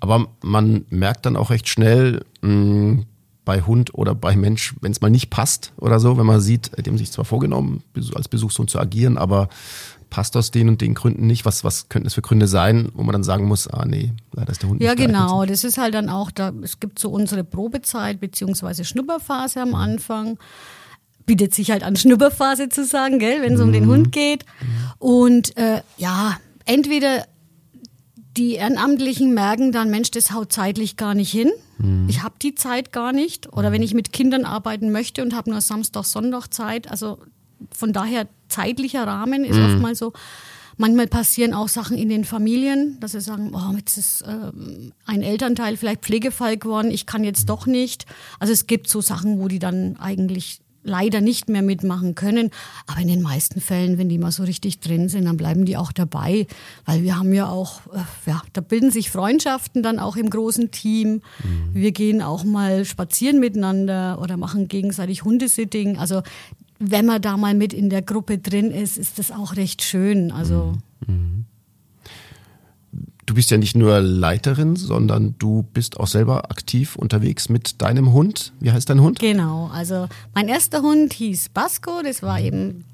Aber 0.00 0.28
man 0.42 0.84
merkt 0.90 1.26
dann 1.26 1.36
auch 1.36 1.50
recht 1.50 1.68
schnell 1.68 2.24
mh, 2.42 2.50
mm, 2.50 3.06
bei 3.46 3.62
Hund 3.62 3.94
oder 3.94 4.14
bei 4.14 4.36
Mensch, 4.36 4.74
wenn 4.82 4.92
es 4.92 5.00
mal 5.00 5.08
nicht 5.08 5.30
passt 5.30 5.72
oder 5.78 5.98
so, 6.00 6.18
wenn 6.18 6.26
man 6.26 6.40
sieht, 6.40 6.72
die 6.76 6.90
haben 6.90 6.98
sich 6.98 7.12
zwar 7.12 7.24
vorgenommen, 7.24 7.82
als 8.14 8.28
Besuchshund 8.28 8.68
zu 8.68 8.78
agieren, 8.78 9.16
aber 9.16 9.48
passt 10.10 10.36
aus 10.36 10.50
den 10.50 10.68
und 10.68 10.80
den 10.80 10.94
Gründen 10.94 11.26
nicht? 11.26 11.44
Was, 11.44 11.64
was 11.64 11.88
könnten 11.88 12.08
es 12.08 12.14
für 12.14 12.22
Gründe 12.22 12.48
sein, 12.48 12.90
wo 12.94 13.02
man 13.04 13.12
dann 13.12 13.24
sagen 13.24 13.46
muss, 13.46 13.68
ah 13.68 13.86
nee, 13.86 14.12
leider 14.32 14.50
ist 14.50 14.62
der 14.62 14.68
Hund 14.68 14.82
ja, 14.82 14.90
nicht 14.90 15.00
Ja, 15.00 15.06
genau. 15.06 15.46
Das 15.46 15.64
ist 15.64 15.78
halt 15.78 15.94
dann 15.94 16.10
auch, 16.10 16.30
da, 16.30 16.52
es 16.62 16.80
gibt 16.80 16.98
so 16.98 17.08
unsere 17.08 17.44
Probezeit 17.44 18.20
beziehungsweise 18.20 18.84
Schnupperphase 18.84 19.62
am 19.62 19.74
Anfang. 19.74 20.38
Bietet 21.24 21.54
sich 21.54 21.70
halt 21.70 21.82
an, 21.82 21.96
Schnupperphase 21.96 22.68
zu 22.68 22.84
sagen, 22.84 23.18
gell, 23.18 23.42
wenn 23.42 23.54
es 23.54 23.60
mhm. 23.60 23.66
um 23.66 23.72
den 23.72 23.84
mhm. 23.84 23.90
Hund 23.90 24.12
geht. 24.12 24.44
Und 24.98 25.56
äh, 25.56 25.82
ja, 25.96 26.38
entweder 26.64 27.24
die 28.36 28.54
Ehrenamtlichen 28.54 29.32
merken 29.32 29.72
dann, 29.72 29.90
Mensch, 29.90 30.10
das 30.10 30.32
haut 30.32 30.52
zeitlich 30.52 30.96
gar 30.96 31.14
nicht 31.14 31.30
hin. 31.30 31.50
Mhm. 31.78 32.06
Ich 32.08 32.22
habe 32.22 32.34
die 32.40 32.54
Zeit 32.54 32.92
gar 32.92 33.12
nicht. 33.12 33.52
Oder 33.52 33.72
wenn 33.72 33.82
ich 33.82 33.94
mit 33.94 34.12
Kindern 34.12 34.44
arbeiten 34.44 34.90
möchte 34.90 35.22
und 35.22 35.34
habe 35.34 35.50
nur 35.50 35.60
Samstag, 35.60 36.04
Sonntag 36.04 36.48
Zeit, 36.52 36.90
also 36.90 37.18
von 37.72 37.92
daher 37.92 38.28
zeitlicher 38.48 39.06
Rahmen 39.06 39.44
ist 39.44 39.56
mhm. 39.56 39.64
oftmals 39.64 39.98
so. 39.98 40.12
Manchmal 40.78 41.06
passieren 41.06 41.54
auch 41.54 41.68
Sachen 41.68 41.96
in 41.96 42.10
den 42.10 42.26
Familien, 42.26 43.00
dass 43.00 43.12
sie 43.12 43.22
sagen, 43.22 43.52
oh, 43.54 43.74
jetzt 43.76 43.96
ist 43.96 44.20
äh, 44.22 44.52
ein 45.06 45.22
Elternteil 45.22 45.78
vielleicht 45.78 46.02
Pflegefall 46.02 46.58
geworden, 46.58 46.90
ich 46.90 47.06
kann 47.06 47.24
jetzt 47.24 47.48
doch 47.48 47.64
nicht. 47.64 48.04
Also 48.40 48.52
es 48.52 48.66
gibt 48.66 48.88
so 48.88 49.00
Sachen, 49.00 49.40
wo 49.40 49.48
die 49.48 49.58
dann 49.58 49.96
eigentlich 49.96 50.60
leider 50.86 51.20
nicht 51.20 51.48
mehr 51.48 51.62
mitmachen 51.62 52.14
können. 52.14 52.50
Aber 52.86 53.00
in 53.00 53.08
den 53.08 53.22
meisten 53.22 53.60
Fällen, 53.60 53.98
wenn 53.98 54.08
die 54.08 54.18
mal 54.18 54.32
so 54.32 54.44
richtig 54.44 54.80
drin 54.80 55.08
sind, 55.08 55.26
dann 55.26 55.36
bleiben 55.36 55.64
die 55.64 55.76
auch 55.76 55.92
dabei, 55.92 56.46
weil 56.84 57.02
wir 57.02 57.18
haben 57.18 57.32
ja 57.32 57.48
auch, 57.48 57.80
äh, 57.92 58.30
ja, 58.30 58.42
da 58.52 58.60
bilden 58.60 58.90
sich 58.90 59.10
Freundschaften 59.10 59.82
dann 59.82 59.98
auch 59.98 60.16
im 60.16 60.30
großen 60.30 60.70
Team. 60.70 61.22
Mhm. 61.42 61.74
Wir 61.74 61.92
gehen 61.92 62.22
auch 62.22 62.44
mal 62.44 62.84
spazieren 62.84 63.40
miteinander 63.40 64.18
oder 64.20 64.36
machen 64.36 64.68
gegenseitig 64.68 65.24
Hundesitting. 65.24 65.98
Also 65.98 66.22
wenn 66.78 67.06
man 67.06 67.22
da 67.22 67.36
mal 67.36 67.54
mit 67.54 67.72
in 67.72 67.90
der 67.90 68.02
Gruppe 68.02 68.38
drin 68.38 68.70
ist, 68.70 68.98
ist 68.98 69.18
das 69.18 69.32
auch 69.32 69.56
recht 69.56 69.82
schön. 69.82 70.30
Also 70.30 70.74
mhm. 71.06 71.46
Du 73.26 73.34
bist 73.34 73.50
ja 73.50 73.58
nicht 73.58 73.76
nur 73.76 74.00
Leiterin, 74.00 74.76
sondern 74.76 75.34
du 75.38 75.64
bist 75.74 75.98
auch 75.98 76.06
selber 76.06 76.50
aktiv 76.50 76.94
unterwegs 76.94 77.48
mit 77.48 77.82
deinem 77.82 78.12
Hund. 78.12 78.52
Wie 78.60 78.70
heißt 78.70 78.88
dein 78.88 79.00
Hund? 79.00 79.18
Genau, 79.18 79.68
also 79.72 80.06
mein 80.32 80.46
erster 80.48 80.82
Hund 80.82 81.12
hieß 81.12 81.48
Basco, 81.48 82.02
das 82.02 82.22
war 82.22 82.40
eben 82.40 82.84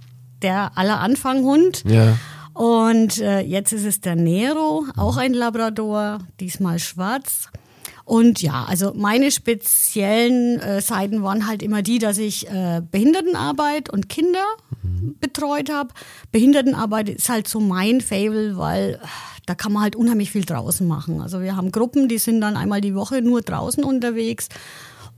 der 0.41 0.77
aller 0.77 1.01
Anfanghund. 1.01 1.85
Ja. 1.87 2.17
Und 2.55 3.19
äh, 3.19 3.41
jetzt 3.41 3.73
ist 3.73 3.85
es 3.85 4.01
der 4.01 4.17
Nero, 4.17 4.87
auch 4.97 5.19
ein 5.19 5.35
Labrador, 5.35 6.21
diesmal 6.41 6.79
schwarz. 6.79 7.49
Und 8.05 8.43
ja, 8.43 8.65
also 8.65 8.93
meine 8.95 9.31
speziellen 9.31 10.61
äh, 10.61 10.81
Seiten 10.81 11.23
waren 11.23 11.47
halt 11.47 11.63
immer 11.63 11.83
die, 11.83 11.99
dass 11.99 12.19
ich 12.19 12.49
äh, 12.49 12.83
Behindertenarbeit 12.91 13.91
und 13.91 14.09
Kinder 14.09 14.45
mhm. 14.83 15.17
betreut 15.21 15.71
habe. 15.71 15.95
Behindertenarbeit 16.33 17.09
ist 17.09 17.29
halt 17.29 17.49
so 17.49 17.61
mein 17.61 18.01
Fable, 18.01 18.57
weil 18.57 19.01
äh, 19.03 19.07
da 19.47 19.55
kann 19.55 19.73
man 19.73 19.83
halt 19.83 19.97
unheimlich 19.97 20.31
viel 20.31 20.45
draußen 20.45 20.87
machen. 20.87 21.21
Also 21.21 21.41
wir 21.41 21.57
haben 21.57 21.73
Gruppen, 21.73 22.09
die 22.09 22.19
sind 22.19 22.41
dann 22.41 22.57
einmal 22.57 22.81
die 22.81 22.95
Woche 22.95 23.23
nur 23.23 23.43
draußen 23.43 23.85
unterwegs. 23.85 24.49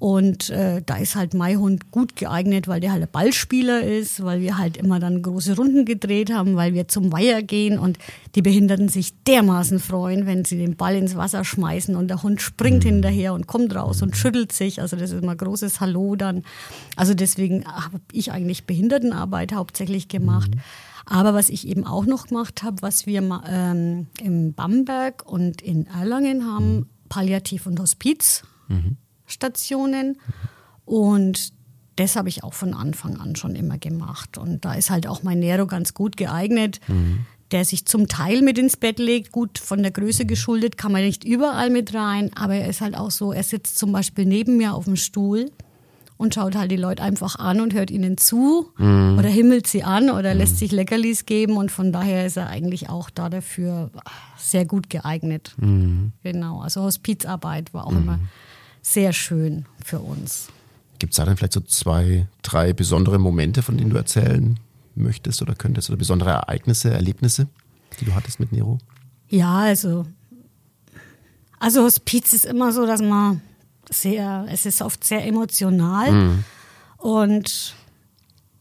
Und 0.00 0.50
äh, 0.50 0.83
da 0.85 0.97
ist 0.97 1.14
halt 1.14 1.35
mein 1.35 1.59
Hund 1.59 1.90
gut 1.90 2.16
geeignet, 2.16 2.66
weil 2.69 2.81
der 2.81 2.93
halt 2.93 3.02
ein 3.02 3.09
Ballspieler 3.11 3.83
ist, 3.83 4.23
weil 4.25 4.40
wir 4.40 4.59
halt 4.59 4.76
immer 4.76 4.99
dann 4.99 5.23
große 5.23 5.57
Runden 5.57 5.85
gedreht 5.85 6.33
haben, 6.33 6.57
weil 6.57 6.75
wir 6.75 6.88
zum 6.88 7.12
Weiher 7.12 7.43
gehen 7.43 7.78
und 7.78 7.99
die 8.34 8.43
Behinderten 8.43 8.89
sich 8.89 9.15
dermaßen 9.23 9.78
freuen, 9.78 10.26
wenn 10.26 10.45
sie 10.45 10.58
den 10.58 10.76
Ball 10.76 10.97
ins 10.97 11.17
Wasser 11.17 11.45
schmeißen 11.45 11.95
und 11.95 12.08
der 12.08 12.23
Hund 12.23 12.43
springt 12.43 12.84
mhm. 12.84 12.89
hinterher 12.89 13.34
und 13.34 13.47
kommt 13.47 13.75
raus 13.75 14.02
und 14.02 14.17
schüttelt 14.17 14.52
sich. 14.52 14.80
Also 14.80 14.97
das 14.97 15.10
ist 15.10 15.23
immer 15.23 15.37
großes 15.37 15.80
Hallo 15.80 16.17
dann. 16.17 16.43
Also 16.97 17.15
deswegen 17.15 17.65
habe 17.65 18.00
ich 18.13 18.32
eigentlich 18.32 18.67
Behindertenarbeit 18.67 19.54
hauptsächlich 19.54 20.08
gemacht. 20.08 20.54
Mhm. 20.54 20.60
Aber 21.06 21.34
was 21.34 21.49
ich 21.49 21.69
eben 21.69 21.84
auch 21.86 22.06
noch 22.06 22.28
gemacht 22.28 22.62
habe, 22.62 22.80
was 22.80 23.06
wir 23.06 23.43
ähm, 23.47 24.06
in 24.21 24.54
Bamberg 24.54 25.25
und 25.26 25.60
in 25.60 25.86
Erlangen 25.86 26.47
haben, 26.47 26.76
mhm. 26.76 26.86
Palliativ- 27.08 27.67
und 27.67 27.78
Hospiz. 27.78 28.43
Mhm. 28.69 28.97
Und 30.84 31.52
das 31.97 32.17
habe 32.17 32.28
ich 32.28 32.43
auch 32.43 32.54
von 32.54 32.75
Anfang 32.75 33.19
an 33.21 33.36
schon 33.36 33.54
immer 33.54 33.78
gemacht. 33.78 34.38
Und 34.38 34.64
da 34.64 34.75
ist 34.75 34.90
halt 34.90 35.06
auch 35.06 35.23
mein 35.23 35.38
Nero 35.38 35.67
ganz 35.67 35.95
gut 35.95 36.17
geeignet, 36.17 36.80
mhm. 36.88 37.26
der 37.50 37.64
sich 37.64 37.86
zum 37.86 38.08
Teil 38.08 38.43
mit 38.43 38.58
ins 38.58 38.76
Bett 38.76 38.99
legt. 38.99 39.30
Gut, 39.30 39.58
von 39.58 39.82
der 39.82 39.93
Größe 39.93 40.26
geschuldet 40.26 40.76
kann 40.76 40.93
man 40.93 41.02
nicht 41.02 41.25
überall 41.25 41.71
mit 41.71 41.95
rein, 41.95 42.30
aber 42.34 42.54
er 42.54 42.69
ist 42.69 42.80
halt 42.80 42.97
auch 42.97 43.10
so, 43.10 43.32
er 43.32 43.45
sitzt 43.45 43.78
zum 43.78 43.93
Beispiel 43.93 44.25
neben 44.25 44.56
mir 44.56 44.75
auf 44.75 44.84
dem 44.84 44.97
Stuhl 44.97 45.50
und 46.16 46.34
schaut 46.34 46.56
halt 46.56 46.70
die 46.70 46.76
Leute 46.76 47.02
einfach 47.02 47.36
an 47.36 47.60
und 47.60 47.74
hört 47.74 47.90
ihnen 47.90 48.16
zu 48.16 48.70
mhm. 48.78 49.16
oder 49.18 49.28
himmelt 49.28 49.66
sie 49.66 49.82
an 49.82 50.10
oder 50.10 50.32
mhm. 50.32 50.38
lässt 50.38 50.58
sich 50.58 50.72
Leckerlis 50.72 51.26
geben 51.26 51.56
und 51.56 51.72
von 51.72 51.92
daher 51.92 52.26
ist 52.26 52.36
er 52.36 52.48
eigentlich 52.48 52.88
auch 52.88 53.10
da 53.10 53.28
dafür 53.28 53.90
sehr 54.38 54.64
gut 54.64 54.90
geeignet. 54.90 55.54
Mhm. 55.58 56.12
Genau, 56.22 56.60
also 56.60 56.82
Hospizarbeit 56.82 57.74
war 57.74 57.86
auch 57.86 57.92
mhm. 57.92 58.02
immer 58.02 58.18
sehr 58.82 59.12
schön 59.12 59.66
für 59.84 59.98
uns. 59.98 60.48
Gibt 60.98 61.12
es 61.12 61.16
da 61.16 61.24
dann 61.24 61.36
vielleicht 61.36 61.54
so 61.54 61.60
zwei, 61.60 62.26
drei 62.42 62.72
besondere 62.72 63.18
Momente, 63.18 63.62
von 63.62 63.76
denen 63.76 63.90
du 63.90 63.96
erzählen 63.96 64.58
möchtest 64.94 65.42
oder 65.42 65.54
könntest 65.54 65.90
oder 65.90 65.98
besondere 65.98 66.30
Ereignisse, 66.30 66.90
Erlebnisse, 66.90 67.48
die 68.00 68.04
du 68.04 68.14
hattest 68.14 68.38
mit 68.38 68.52
Nero? 68.52 68.78
Ja, 69.28 69.58
also, 69.58 70.06
also 71.58 71.82
Hospiz 71.82 72.32
ist 72.32 72.44
immer 72.44 72.72
so, 72.72 72.86
dass 72.86 73.02
man 73.02 73.40
sehr, 73.90 74.47
es 74.50 74.66
ist 74.66 74.82
oft 74.82 75.04
sehr 75.04 75.26
emotional 75.26 76.12
mhm. 76.12 76.44
und 76.99 77.75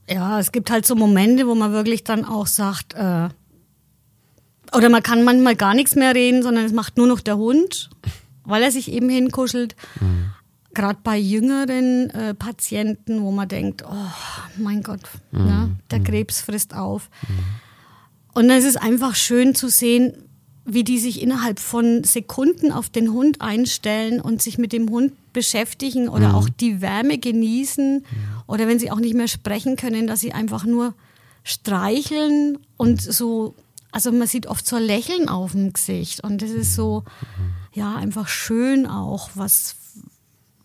ja, 0.10 0.40
es 0.40 0.52
gibt 0.52 0.70
halt 0.70 0.86
so 0.86 0.96
Momente, 0.96 1.48
wo 1.48 1.56
man 1.56 1.72
wirklich 1.72 2.04
dann 2.04 2.26
auch 2.26 2.48
sagt, 2.48 2.94
äh, 2.94 3.30
oder 4.76 4.90
man 4.90 5.04
kann 5.04 5.24
manchmal 5.24 5.56
gar 5.56 5.74
nichts 5.74 5.96
mehr 5.96 6.14
reden, 6.14 6.44
sondern 6.44 6.66
es 6.66 6.74
macht 6.74 6.98
nur 6.98 7.08
noch 7.08 7.22
der 7.22 7.38
Hund 7.38 7.90
weil 8.46 8.64
er 8.64 8.72
sich 8.72 8.92
eben 8.92 9.10
hinkuschelt. 9.10 9.76
Mhm. 10.00 10.32
Gerade 10.74 11.00
bei 11.04 11.18
jüngeren 11.18 12.10
äh, 12.10 12.34
Patienten, 12.34 13.22
wo 13.22 13.32
man 13.32 13.48
denkt, 13.48 13.84
oh 13.88 14.12
mein 14.58 14.82
Gott, 14.82 15.02
mhm. 15.32 15.48
ja, 15.48 15.70
der 15.92 16.00
mhm. 16.00 16.04
Krebs 16.04 16.42
frisst 16.42 16.74
auf. 16.74 17.10
Mhm. 17.28 17.40
Und 18.34 18.48
dann 18.48 18.58
ist 18.58 18.66
es 18.66 18.78
einfach 18.78 19.16
schön 19.16 19.54
zu 19.54 19.70
sehen, 19.70 20.23
wie 20.66 20.84
die 20.84 21.00
sich 21.00 21.22
innerhalb 21.22 21.60
von 21.60 22.04
Sekunden 22.04 22.72
auf 22.72 22.90
den 22.90 23.12
Hund 23.12 23.42
einstellen 23.42 24.22
und 24.22 24.42
sich 24.42 24.58
mit 24.58 24.72
dem 24.72 24.90
Hund 24.90 25.14
beschäftigen 25.34 26.08
oder 26.08 26.30
mhm. 26.30 26.36
auch 26.36 26.50
die 26.50 26.80
Wärme 26.82 27.18
genießen 27.18 27.96
mhm. 27.96 28.04
oder 28.48 28.68
wenn 28.68 28.80
sie 28.80 28.92
auch 28.92 29.00
nicht 29.00 29.16
mehr 29.16 29.28
sprechen 29.28 29.76
können, 29.76 30.08
dass 30.08 30.22
sie 30.22 30.32
einfach 30.32 30.64
nur 30.64 30.94
streicheln 31.44 32.60
und 32.78 33.02
so, 33.02 33.56
also 33.92 34.12
man 34.12 34.28
sieht 34.28 34.48
oft 34.48 34.66
so 34.66 34.78
ein 34.78 34.84
Lächeln 34.84 35.28
auf 35.28 35.52
dem 35.52 35.74
Gesicht 35.74 36.24
und 36.24 36.42
das 36.42 36.52
ist 36.52 36.76
so, 36.76 37.04
ja, 37.74 37.96
einfach 37.96 38.30
schön 38.30 38.86
auch, 38.86 39.32
was, 39.36 39.76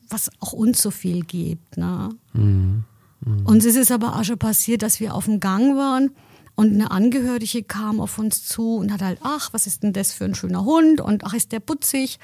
was 0.08 0.30
auch 0.38 0.52
uns 0.52 0.80
so 0.80 0.92
viel 0.92 1.24
gibt. 1.24 1.76
Ne? 1.76 2.10
Mhm. 2.34 2.84
Mhm. 3.24 3.46
Und 3.46 3.64
es 3.64 3.74
ist 3.74 3.90
aber 3.90 4.16
auch 4.16 4.24
schon 4.24 4.38
passiert, 4.38 4.82
dass 4.82 5.00
wir 5.00 5.14
auf 5.14 5.24
dem 5.24 5.40
Gang 5.40 5.76
waren 5.76 6.10
und 6.58 6.74
eine 6.74 6.90
Angehörige 6.90 7.62
kam 7.62 8.00
auf 8.00 8.18
uns 8.18 8.44
zu 8.44 8.76
und 8.76 8.92
hat 8.92 9.00
halt, 9.00 9.18
ach, 9.22 9.52
was 9.52 9.66
ist 9.66 9.82
denn 9.82 9.92
das 9.92 10.12
für 10.12 10.24
ein 10.24 10.34
schöner 10.34 10.64
Hund 10.64 11.00
und 11.00 11.24
ach, 11.24 11.34
ist 11.34 11.52
der 11.52 11.60
putzig. 11.60 12.18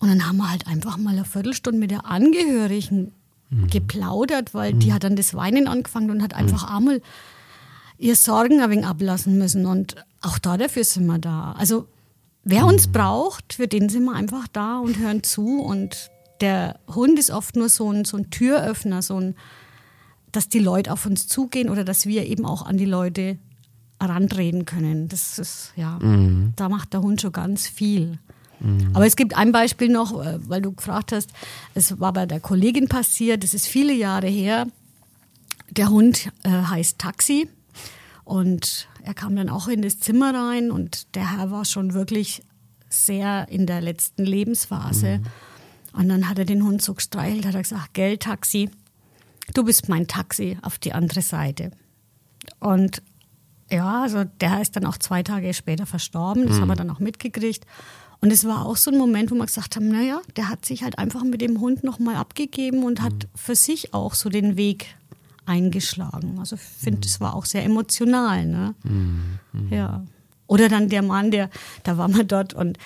Und 0.00 0.08
dann 0.08 0.26
haben 0.26 0.38
wir 0.38 0.50
halt 0.50 0.66
einfach 0.66 0.96
mal 0.96 1.12
eine 1.12 1.24
Viertelstunde 1.24 1.78
mit 1.78 1.90
der 1.90 2.06
Angehörigen 2.06 3.12
mhm. 3.50 3.66
geplaudert, 3.68 4.54
weil 4.54 4.72
die 4.72 4.88
mhm. 4.88 4.94
hat 4.94 5.04
dann 5.04 5.16
das 5.16 5.34
Weinen 5.34 5.68
angefangen 5.68 6.10
und 6.10 6.22
hat 6.22 6.34
einfach 6.34 6.68
mhm. 6.70 6.76
einmal 6.76 7.02
ihr 7.98 8.16
Sorgen 8.16 8.60
ein 8.60 8.70
wenig 8.70 8.86
ablassen 8.86 9.36
müssen. 9.36 9.66
Und 9.66 9.96
auch 10.22 10.38
da 10.38 10.56
dafür 10.56 10.84
sind 10.84 11.06
wir 11.06 11.18
da. 11.18 11.52
Also 11.52 11.86
Wer 12.42 12.66
uns 12.66 12.88
braucht, 12.88 13.54
für 13.54 13.68
den 13.68 13.88
sind 13.88 14.04
wir 14.04 14.14
einfach 14.14 14.48
da 14.48 14.78
und 14.78 14.98
hören 14.98 15.22
zu. 15.22 15.60
Und 15.60 16.10
der 16.40 16.80
Hund 16.88 17.18
ist 17.18 17.30
oft 17.30 17.56
nur 17.56 17.68
so 17.68 17.92
ein, 17.92 18.04
so 18.04 18.16
ein 18.16 18.30
Türöffner, 18.30 19.02
so 19.02 19.20
ein, 19.20 19.36
dass 20.32 20.48
die 20.48 20.58
Leute 20.58 20.92
auf 20.92 21.04
uns 21.04 21.28
zugehen 21.28 21.68
oder 21.68 21.84
dass 21.84 22.06
wir 22.06 22.26
eben 22.26 22.46
auch 22.46 22.62
an 22.64 22.78
die 22.78 22.86
Leute 22.86 23.38
herantreten 24.00 24.64
können. 24.64 25.08
Das 25.08 25.38
ist, 25.38 25.72
ja, 25.76 25.98
mhm. 26.00 26.54
da 26.56 26.68
macht 26.68 26.92
der 26.92 27.02
Hund 27.02 27.20
schon 27.20 27.32
ganz 27.32 27.66
viel. 27.66 28.18
Mhm. 28.60 28.90
Aber 28.94 29.06
es 29.06 29.16
gibt 29.16 29.36
ein 29.36 29.52
Beispiel 29.52 29.88
noch, 29.88 30.24
äh, 30.24 30.38
weil 30.48 30.62
du 30.62 30.72
gefragt 30.72 31.12
hast, 31.12 31.30
es 31.74 32.00
war 32.00 32.12
bei 32.12 32.26
der 32.26 32.40
Kollegin 32.40 32.88
passiert, 32.88 33.44
das 33.44 33.54
ist 33.54 33.66
viele 33.66 33.92
Jahre 33.92 34.28
her. 34.28 34.66
Der 35.70 35.88
Hund 35.88 36.32
äh, 36.42 36.50
heißt 36.50 36.98
Taxi 36.98 37.48
und 38.24 38.88
er 39.02 39.14
kam 39.14 39.36
dann 39.36 39.48
auch 39.48 39.68
in 39.68 39.82
das 39.82 40.00
Zimmer 40.00 40.34
rein 40.34 40.70
und 40.70 41.14
der 41.14 41.36
Herr 41.36 41.50
war 41.50 41.64
schon 41.64 41.94
wirklich 41.94 42.42
sehr 42.88 43.48
in 43.48 43.66
der 43.66 43.80
letzten 43.80 44.24
Lebensphase. 44.24 45.18
Mhm. 45.18 45.26
Und 45.92 46.08
dann 46.08 46.28
hat 46.28 46.38
er 46.38 46.44
den 46.44 46.64
Hund 46.64 46.82
so 46.82 46.94
gestreichelt, 46.94 47.46
hat 47.46 47.54
er 47.54 47.62
gesagt, 47.62 47.94
gell, 47.94 48.18
Taxi, 48.18 48.70
du 49.54 49.64
bist 49.64 49.88
mein 49.88 50.06
Taxi 50.06 50.58
auf 50.62 50.78
die 50.78 50.92
andere 50.92 51.22
Seite. 51.22 51.70
Und 52.58 53.02
ja, 53.70 54.02
also 54.02 54.24
der 54.40 54.60
ist 54.60 54.76
dann 54.76 54.86
auch 54.86 54.98
zwei 54.98 55.22
Tage 55.22 55.52
später 55.54 55.86
verstorben, 55.86 56.46
das 56.46 56.56
mhm. 56.56 56.62
haben 56.62 56.68
wir 56.68 56.76
dann 56.76 56.90
auch 56.90 57.00
mitgekriegt. 57.00 57.66
Und 58.22 58.30
es 58.32 58.44
war 58.44 58.66
auch 58.66 58.76
so 58.76 58.90
ein 58.90 58.98
Moment, 58.98 59.30
wo 59.30 59.34
wir 59.34 59.46
gesagt 59.46 59.76
haben, 59.76 59.88
naja, 59.88 60.20
der 60.36 60.50
hat 60.50 60.66
sich 60.66 60.82
halt 60.82 60.98
einfach 60.98 61.24
mit 61.24 61.40
dem 61.40 61.60
Hund 61.60 61.84
nochmal 61.84 62.16
abgegeben 62.16 62.84
und 62.84 63.00
hat 63.00 63.14
mhm. 63.14 63.28
für 63.34 63.54
sich 63.54 63.94
auch 63.94 64.14
so 64.14 64.28
den 64.28 64.56
Weg 64.56 64.94
eingeschlagen. 65.46 66.38
Also 66.38 66.56
ich 66.56 66.62
finde, 66.62 67.06
es 67.06 67.18
mhm. 67.18 67.24
war 67.24 67.34
auch 67.34 67.46
sehr 67.46 67.64
emotional. 67.64 68.44
Ne? 68.44 68.74
Mhm. 68.84 69.38
mhm. 69.52 69.72
Ja. 69.72 70.04
Oder 70.46 70.68
dann 70.68 70.88
der 70.88 71.02
Mann, 71.02 71.30
der, 71.30 71.48
da 71.84 71.96
war 71.96 72.08
man 72.08 72.26
dort 72.26 72.54
und 72.54 72.76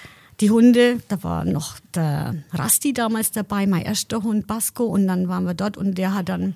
die 0.40 0.50
Hunde, 0.50 1.00
da 1.08 1.22
war 1.22 1.46
noch 1.46 1.78
der 1.94 2.34
Rasti 2.52 2.92
damals 2.92 3.30
dabei, 3.30 3.66
mein 3.66 3.82
erster 3.82 4.22
Hund 4.22 4.46
Basco 4.46 4.84
und 4.84 5.06
dann 5.06 5.28
waren 5.28 5.44
wir 5.44 5.54
dort 5.54 5.78
und 5.78 5.96
der 5.96 6.12
hat 6.12 6.28
dann 6.28 6.54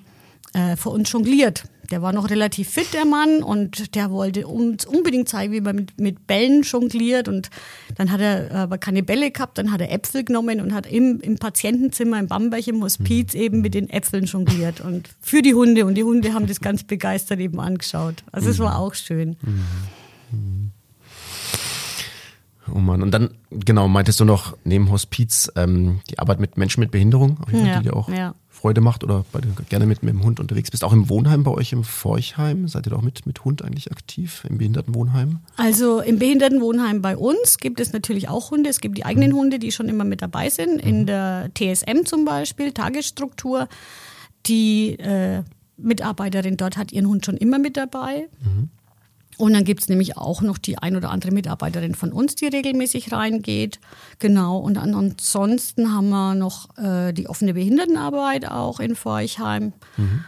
äh, 0.53 0.75
vor 0.75 0.91
uns 0.91 1.11
jongliert. 1.11 1.63
Der 1.91 2.01
war 2.01 2.13
noch 2.13 2.29
relativ 2.29 2.69
fit, 2.69 2.93
der 2.93 3.05
Mann, 3.05 3.41
und 3.41 3.95
der 3.95 4.11
wollte 4.11 4.47
uns 4.47 4.85
unbedingt 4.85 5.27
zeigen, 5.27 5.53
wie 5.53 5.61
man 5.61 5.75
mit, 5.75 5.99
mit 5.99 6.27
Bällen 6.27 6.61
jongliert. 6.61 7.27
Und 7.27 7.49
dann 7.95 8.11
hat 8.11 8.21
er 8.21 8.51
aber 8.51 8.77
keine 8.77 9.03
Bälle 9.03 9.31
gehabt, 9.31 9.57
dann 9.57 9.71
hat 9.71 9.81
er 9.81 9.91
Äpfel 9.91 10.23
genommen 10.23 10.61
und 10.61 10.73
hat 10.73 10.85
im, 10.85 11.19
im 11.21 11.37
Patientenzimmer, 11.37 12.19
im 12.19 12.27
Bamberg, 12.27 12.67
im 12.67 12.83
Hospiz 12.83 13.33
mhm. 13.33 13.39
eben 13.41 13.61
mit 13.61 13.73
den 13.73 13.89
Äpfeln 13.89 14.25
jongliert. 14.25 14.81
Und 14.81 15.09
für 15.21 15.41
die 15.41 15.53
Hunde. 15.53 15.85
Und 15.85 15.95
die 15.95 16.03
Hunde 16.03 16.33
haben 16.33 16.47
das 16.47 16.61
ganz 16.61 16.83
begeistert 16.83 17.39
eben 17.39 17.59
angeschaut. 17.59 18.23
Also 18.31 18.49
es 18.49 18.59
war 18.59 18.77
auch 18.77 18.93
schön. 18.93 19.37
Mhm. 20.31 20.68
Oh 22.73 22.79
Mann. 22.79 23.01
Und 23.01 23.11
dann, 23.11 23.31
genau, 23.49 23.87
meintest 23.87 24.19
du 24.19 24.25
noch 24.25 24.57
neben 24.63 24.91
Hospiz 24.91 25.51
ähm, 25.55 25.99
die 26.09 26.19
Arbeit 26.19 26.39
mit 26.39 26.57
Menschen 26.57 26.81
mit 26.81 26.91
Behinderung, 26.91 27.37
ja, 27.51 27.79
die 27.79 27.85
dir 27.85 27.95
auch 27.95 28.09
ja. 28.09 28.35
Freude 28.59 28.81
macht 28.81 29.03
oder 29.03 29.25
bei, 29.31 29.39
gerne 29.69 29.85
mit, 29.85 30.03
mit 30.03 30.13
dem 30.13 30.23
Hund 30.23 30.39
unterwegs 30.39 30.69
bist. 30.69 30.83
Auch 30.83 30.91
im 30.91 31.09
Wohnheim 31.09 31.43
bei 31.43 31.51
euch 31.51 31.71
im 31.71 31.83
Forchheim, 31.83 32.67
seid 32.67 32.85
ihr 32.87 32.89
da 32.91 32.97
auch 32.97 33.01
mit, 33.01 33.25
mit 33.25 33.45
Hund 33.45 33.63
eigentlich 33.63 33.91
aktiv, 33.91 34.45
im 34.49 34.57
Behindertenwohnheim? 34.57 35.39
Also 35.55 36.01
im 36.01 36.19
Behindertenwohnheim 36.19 37.01
bei 37.01 37.15
uns 37.15 37.57
gibt 37.57 37.79
es 37.79 37.93
natürlich 37.93 38.27
auch 38.27 38.51
Hunde. 38.51 38.69
Es 38.69 38.81
gibt 38.81 38.97
die 38.97 39.05
eigenen 39.05 39.31
mhm. 39.31 39.37
Hunde, 39.37 39.59
die 39.59 39.71
schon 39.71 39.87
immer 39.87 40.03
mit 40.03 40.21
dabei 40.21 40.49
sind. 40.49 40.83
Mhm. 40.83 40.89
In 40.89 41.05
der 41.05 41.51
TSM 41.57 42.05
zum 42.05 42.25
Beispiel, 42.25 42.73
Tagesstruktur. 42.73 43.69
Die 44.45 44.99
äh, 44.99 45.43
Mitarbeiterin 45.77 46.57
dort 46.57 46.77
hat 46.77 46.91
ihren 46.91 47.07
Hund 47.07 47.25
schon 47.25 47.37
immer 47.37 47.59
mit 47.59 47.77
dabei. 47.77 48.27
Mhm. 48.41 48.69
Und 49.39 49.53
dann 49.53 49.63
gibt 49.63 49.83
es 49.83 49.87
nämlich 49.87 50.17
auch 50.17 50.41
noch 50.41 50.57
die 50.57 50.77
ein 50.77 50.97
oder 50.97 51.11
andere 51.11 51.31
Mitarbeiterin 51.31 51.95
von 51.95 52.11
uns, 52.11 52.35
die 52.35 52.47
regelmäßig 52.47 53.13
reingeht. 53.13 53.79
Genau. 54.19 54.57
Und 54.57 54.77
ansonsten 54.77 55.93
haben 55.93 56.09
wir 56.09 56.35
noch 56.35 56.77
äh, 56.77 57.13
die 57.13 57.29
offene 57.29 57.53
Behindertenarbeit 57.53 58.51
auch 58.51 58.81
in 58.81 58.97
Forchheim. 58.97 59.71
Mhm. 59.95 60.25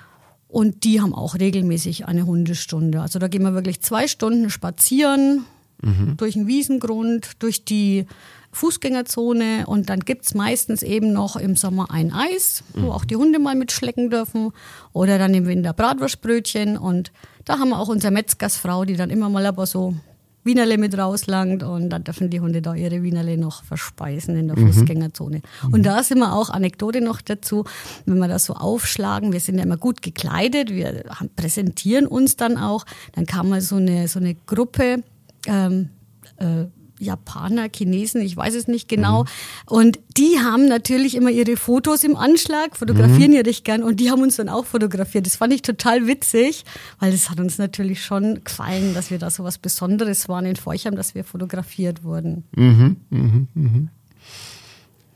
Und 0.47 0.85
die 0.85 1.01
haben 1.01 1.13
auch 1.13 1.35
regelmäßig 1.35 2.05
eine 2.05 2.25
Hundestunde. 2.25 3.01
Also 3.01 3.19
da 3.19 3.27
gehen 3.27 3.43
wir 3.43 3.53
wirklich 3.53 3.81
zwei 3.81 4.07
Stunden 4.07 4.49
spazieren 4.49 5.43
mhm. 5.81 6.15
durch 6.15 6.35
den 6.35 6.47
Wiesengrund, 6.47 7.31
durch 7.39 7.65
die 7.65 8.05
Fußgängerzone 8.51 9.65
und 9.65 9.89
dann 9.89 10.01
gibt 10.01 10.25
es 10.25 10.33
meistens 10.33 10.83
eben 10.83 11.13
noch 11.13 11.35
im 11.35 11.55
Sommer 11.55 11.89
ein 11.91 12.11
Eis, 12.11 12.63
wo 12.73 12.87
mhm. 12.87 12.91
auch 12.91 13.05
die 13.05 13.15
Hunde 13.15 13.39
mal 13.39 13.55
mitschlecken 13.55 14.09
dürfen 14.09 14.51
oder 14.93 15.17
dann 15.17 15.33
im 15.33 15.45
Winter 15.47 15.73
Bratwurstbrötchen 15.73 16.77
und 16.77 17.11
da 17.45 17.59
haben 17.59 17.69
wir 17.69 17.79
auch 17.79 17.89
unsere 17.89 18.11
Metzgersfrau, 18.11 18.85
die 18.85 18.95
dann 18.95 19.09
immer 19.09 19.29
mal 19.29 19.45
aber 19.45 19.65
so 19.65 19.95
Wienerle 20.43 20.77
mit 20.77 20.97
rauslangt 20.97 21.61
und 21.61 21.89
dann 21.91 22.03
dürfen 22.03 22.31
die 22.31 22.39
Hunde 22.39 22.63
da 22.63 22.73
ihre 22.73 23.03
Wienerle 23.03 23.37
noch 23.37 23.63
verspeisen 23.63 24.35
in 24.35 24.47
der 24.47 24.57
mhm. 24.57 24.73
Fußgängerzone. 24.73 25.41
Mhm. 25.63 25.73
Und 25.73 25.85
da 25.85 26.01
sind 26.01 26.17
wir 26.17 26.33
auch, 26.33 26.49
Anekdote 26.49 26.99
noch 26.99 27.21
dazu, 27.21 27.63
wenn 28.05 28.17
wir 28.17 28.27
das 28.27 28.45
so 28.45 28.55
aufschlagen, 28.55 29.33
wir 29.33 29.39
sind 29.39 29.59
ja 29.59 29.63
immer 29.63 29.77
gut 29.77 30.01
gekleidet, 30.01 30.71
wir 30.71 31.03
präsentieren 31.35 32.07
uns 32.07 32.37
dann 32.37 32.57
auch, 32.57 32.85
dann 33.13 33.27
kam 33.27 33.49
mal 33.49 33.61
so 33.61 33.75
eine, 33.75 34.07
so 34.07 34.19
eine 34.19 34.35
Gruppe, 34.47 35.03
ähm, 35.45 35.89
äh, 36.37 36.65
Japaner, 37.01 37.67
Chinesen, 37.73 38.21
ich 38.21 38.37
weiß 38.37 38.53
es 38.55 38.67
nicht 38.67 38.87
genau. 38.87 39.23
Mhm. 39.23 39.27
Und 39.65 39.99
die 40.17 40.39
haben 40.39 40.67
natürlich 40.67 41.15
immer 41.15 41.31
ihre 41.31 41.57
Fotos 41.57 42.03
im 42.03 42.15
Anschlag, 42.15 42.77
fotografieren 42.77 43.31
mhm. 43.31 43.37
ja 43.37 43.41
recht 43.41 43.65
gern 43.65 43.83
und 43.83 43.99
die 43.99 44.11
haben 44.11 44.21
uns 44.21 44.35
dann 44.35 44.49
auch 44.49 44.65
fotografiert. 44.65 45.25
Das 45.25 45.35
fand 45.35 45.53
ich 45.53 45.61
total 45.61 46.07
witzig, 46.07 46.63
weil 46.99 47.11
das 47.11 47.29
hat 47.29 47.39
uns 47.39 47.57
natürlich 47.57 48.03
schon 48.03 48.43
gefallen, 48.43 48.93
dass 48.93 49.11
wir 49.11 49.17
da 49.17 49.29
so 49.29 49.43
was 49.43 49.57
Besonderes 49.57 50.29
waren 50.29 50.45
in 50.45 50.55
Forchheim, 50.55 50.95
dass 50.95 51.15
wir 51.15 51.23
fotografiert 51.23 52.03
wurden. 52.03 52.43
Mhm, 52.55 52.97
mhm, 53.09 53.47
mhm. 53.53 53.89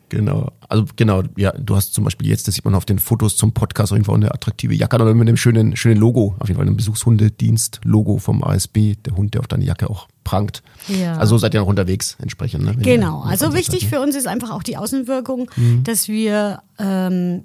Genau. 0.09 0.51
Also 0.69 0.85
genau, 0.95 1.23
ja, 1.35 1.51
du 1.51 1.75
hast 1.75 1.93
zum 1.93 2.03
Beispiel 2.03 2.27
jetzt, 2.27 2.47
das 2.47 2.55
sieht 2.55 2.65
man 2.65 2.75
auf 2.75 2.85
den 2.85 2.99
Fotos 2.99 3.35
zum 3.37 3.53
Podcast 3.53 3.91
auf 3.91 3.97
jeden 3.97 4.05
Fall 4.05 4.15
eine 4.15 4.33
attraktive 4.33 4.73
Jacke 4.73 4.95
oder 4.95 5.13
mit 5.13 5.27
einem 5.27 5.37
schönen, 5.37 5.75
schönen 5.75 5.99
Logo, 5.99 6.35
auf 6.39 6.47
jeden 6.47 6.59
Fall 6.59 6.67
ein 6.67 6.75
Besuchshundedienst-Logo 6.75 8.17
vom 8.17 8.43
ASB, 8.43 8.95
der 9.05 9.15
Hund, 9.15 9.33
der 9.33 9.41
auf 9.41 9.47
deine 9.47 9.65
Jacke 9.65 9.89
auch 9.89 10.07
prangt. 10.23 10.63
Ja. 10.87 11.17
Also 11.17 11.37
seid 11.37 11.53
ihr 11.53 11.61
noch 11.61 11.67
unterwegs 11.67 12.17
entsprechend. 12.21 12.65
Ne? 12.65 12.75
Genau, 12.75 13.21
also 13.21 13.53
wichtig 13.53 13.81
seid, 13.81 13.91
ne? 13.91 13.97
für 13.97 14.03
uns 14.03 14.15
ist 14.15 14.27
einfach 14.27 14.51
auch 14.51 14.63
die 14.63 14.77
Außenwirkung, 14.77 15.49
mhm. 15.55 15.83
dass 15.83 16.07
wir 16.07 16.61
ähm, 16.79 17.43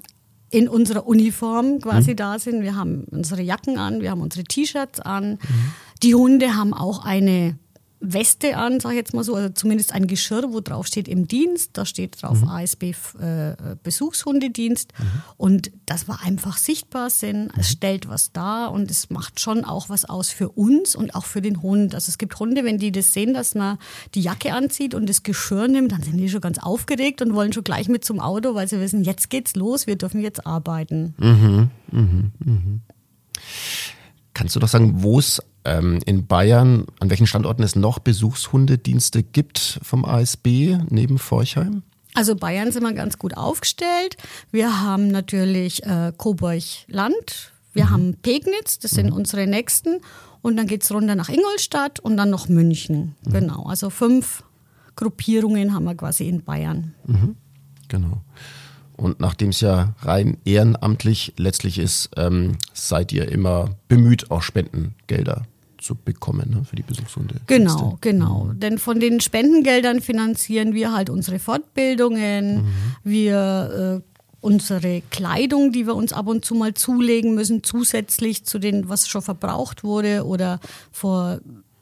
in 0.51 0.69
unserer 0.69 1.07
Uniform 1.07 1.81
quasi 1.81 2.13
mhm. 2.13 2.17
da 2.17 2.39
sind. 2.39 2.63
Wir 2.63 2.77
haben 2.77 3.05
unsere 3.11 3.43
Jacken 3.43 3.79
an, 3.79 4.01
wir 4.01 4.11
haben 4.11 4.21
unsere 4.21 4.45
T-Shirts 4.45 5.01
an. 5.01 5.33
Mhm. 5.33 5.39
Die 6.03 6.15
Hunde 6.15 6.57
haben 6.57 6.75
auch 6.75 7.05
eine 7.05 7.57
Weste 8.01 8.57
an, 8.57 8.81
sage 8.81 8.95
ich 8.95 8.99
jetzt 8.99 9.15
mal 9.15 9.23
so, 9.23 9.35
also 9.35 9.51
zumindest 9.51 9.93
ein 9.93 10.07
Geschirr, 10.07 10.53
wo 10.53 10.61
drauf 10.61 10.87
steht 10.87 11.07
im 11.07 11.29
Dienst. 11.29 11.71
Da 11.75 11.85
steht 11.85 12.23
drauf 12.23 12.41
mhm. 12.41 12.49
ASB 12.49 12.95
äh, 13.21 13.55
Besuchshundedienst. 13.83 14.93
Mhm. 14.99 15.05
Und 15.37 15.71
das 15.85 16.09
war 16.09 16.23
einfach 16.23 16.57
sichtbar 16.57 17.11
Sinn. 17.11 17.45
Mhm. 17.45 17.61
Es 17.61 17.71
stellt 17.71 18.09
was 18.09 18.33
dar 18.33 18.73
und 18.73 18.91
es 18.91 19.11
macht 19.11 19.39
schon 19.39 19.67
auch 19.67 19.91
was 19.91 20.07
aus 20.07 20.31
für 20.31 20.49
uns 20.49 20.97
und 20.97 21.15
auch 21.15 21.27
für 21.27 21.43
den 21.43 21.61
Hund. 21.61 21.95
Also 21.95 22.09
es 22.09 22.17
gibt 22.17 22.39
Hunde, 22.39 22.65
wenn 22.65 22.79
die 22.79 22.91
das 22.91 23.13
sehen, 23.13 23.35
dass 23.35 23.55
man 23.55 23.77
die 24.15 24.23
Jacke 24.23 24.55
anzieht 24.55 24.95
und 24.95 25.07
das 25.07 25.23
Geschirr 25.23 25.69
nimmt, 25.69 25.93
dann 25.93 26.03
sind 26.03 26.17
die 26.17 26.31
schon 26.31 26.41
ganz 26.41 26.59
aufgeregt 26.59 27.21
und 27.21 27.35
wollen 27.35 27.53
schon 27.53 27.65
gleich 27.65 27.89
mit 27.89 28.05
zum 28.05 28.19
Auto, 28.19 28.55
weil 28.55 28.67
sie 28.67 28.81
wissen, 28.81 29.05
jetzt 29.05 29.29
geht's 29.29 29.57
los, 29.57 29.87
wir 29.87 29.97
dürfen 29.97 30.23
jetzt 30.23 30.47
arbeiten. 30.47 31.15
Mhm. 31.19 31.71
Mhm. 31.93 32.33
Mhm. 32.39 32.81
Kannst 34.33 34.57
du 34.57 34.61
doch 34.61 34.69
sagen, 34.69 35.03
wo 35.03 35.19
es 35.19 35.43
ähm, 35.65 36.01
in 36.07 36.27
Bayern, 36.27 36.87
an 37.01 37.11
welchen 37.11 37.27
Standorten 37.27 37.63
es 37.63 37.77
noch 37.77 37.99
Besuchshundedienste 37.99 39.23
gibt 39.23 39.81
vom 39.83 40.05
ASB 40.05 40.79
neben 40.89 41.19
Forchheim? 41.19 41.83
Also 42.15 42.35
Bayern 42.35 42.73
sind 42.73 42.83
wir 42.83 42.93
ganz 42.93 43.19
gut 43.19 43.37
aufgestellt. 43.37 44.17
Wir 44.51 44.81
haben 44.81 45.09
natürlich 45.09 45.85
äh, 45.85 46.13
Coburg-Land, 46.17 47.53
wir 47.73 47.85
mhm. 47.87 47.91
haben 47.91 48.15
Pegnitz, 48.21 48.79
das 48.79 48.93
sind 48.93 49.11
mhm. 49.11 49.17
unsere 49.17 49.47
nächsten. 49.47 50.01
Und 50.43 50.57
dann 50.57 50.67
geht 50.67 50.83
es 50.83 50.91
runter 50.91 51.15
nach 51.15 51.29
Ingolstadt 51.29 52.01
und 52.01 52.17
dann 52.17 52.31
noch 52.31 52.49
München. 52.49 53.15
Mhm. 53.25 53.33
Genau, 53.33 53.65
also 53.67 53.91
fünf 53.91 54.43
Gruppierungen 54.97 55.75
haben 55.75 55.85
wir 55.85 55.95
quasi 55.95 56.29
in 56.29 56.43
Bayern. 56.43 56.95
Mhm. 57.07 57.37
Genau. 57.89 58.23
Und 58.97 59.21
nachdem 59.21 59.51
es 59.51 59.61
ja 59.61 59.95
rein 60.03 60.39
ehrenamtlich 60.45 61.35
letztlich 61.37 61.79
ist, 61.79 62.11
ähm, 62.17 62.59
seid 62.75 63.13
ihr 63.13 63.31
immer 63.31 63.77
bemüht, 63.89 64.31
auch 64.31 64.43
Spendengelder 64.43 65.47
zu 65.81 65.95
bekommen 65.95 66.51
ne, 66.51 66.65
für 66.65 66.77
die 66.77 66.83
Besuchshunde. 66.83 67.37
Genau, 67.47 67.99
genau. 68.01 68.45
Mhm. 68.45 68.61
Denn 68.61 68.79
von 68.79 69.01
den 69.01 69.21
Spendengeldern 69.21 70.01
finanzieren 70.01 70.75
wir 70.75 70.93
halt 70.93 71.11
unsere 71.11 71.39
Fortbildungen, 71.39 72.57
mhm. 72.57 72.67
wir 73.05 74.03
äh, 74.03 74.11
unsere 74.41 75.03
Kleidung, 75.11 75.73
die 75.73 75.87
wir 75.87 75.95
uns 75.95 76.13
ab 76.13 76.27
und 76.27 76.45
zu 76.45 76.55
mal 76.55 76.75
zulegen 76.75 77.35
müssen, 77.35 77.63
zusätzlich 77.63 78.45
zu 78.45 78.59
dem, 78.59 78.89
was 78.89 79.09
schon 79.09 79.23
verbraucht 79.23 79.85
wurde 79.85 80.25
oder 80.25 80.61
vor 80.91 81.41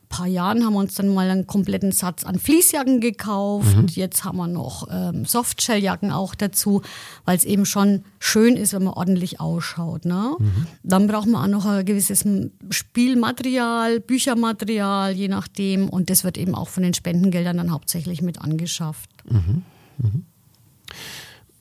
paar 0.09 0.27
Jahren 0.27 0.65
haben 0.65 0.73
wir 0.75 0.81
uns 0.81 0.95
dann 0.95 1.13
mal 1.13 1.31
einen 1.31 1.47
kompletten 1.47 1.93
Satz 1.93 2.25
an 2.25 2.39
Fließjacken 2.39 3.01
gekauft. 3.01 3.77
Mhm. 3.77 3.87
Jetzt 3.89 4.25
haben 4.25 4.39
wir 4.39 4.47
noch 4.47 4.89
ähm, 4.91 5.25
Softshelljacken 5.25 6.11
auch 6.11 6.35
dazu, 6.35 6.83
weil 7.25 7.37
es 7.37 7.45
eben 7.45 7.65
schon 7.65 8.05
schön 8.19 8.57
ist, 8.57 8.73
wenn 8.73 8.85
man 8.85 8.95
ordentlich 8.95 9.41
ausschaut. 9.41 10.05
Ne? 10.05 10.35
Mhm. 10.39 10.67
Dann 10.83 11.07
braucht 11.07 11.29
man 11.29 11.45
auch 11.45 11.49
noch 11.49 11.67
ein 11.67 11.85
gewisses 11.85 12.25
Spielmaterial, 12.71 14.01
Büchermaterial, 14.01 15.13
je 15.13 15.29
nachdem. 15.29 15.89
Und 15.89 16.11
das 16.11 16.25
wird 16.25 16.39
eben 16.39 16.55
auch 16.55 16.69
von 16.69 16.83
den 16.83 16.95
Spendengeldern 16.95 17.59
dann 17.59 17.73
hauptsächlich 17.73 18.23
mit 18.23 18.41
angeschafft. 18.41 19.11
Mhm. 19.29 19.63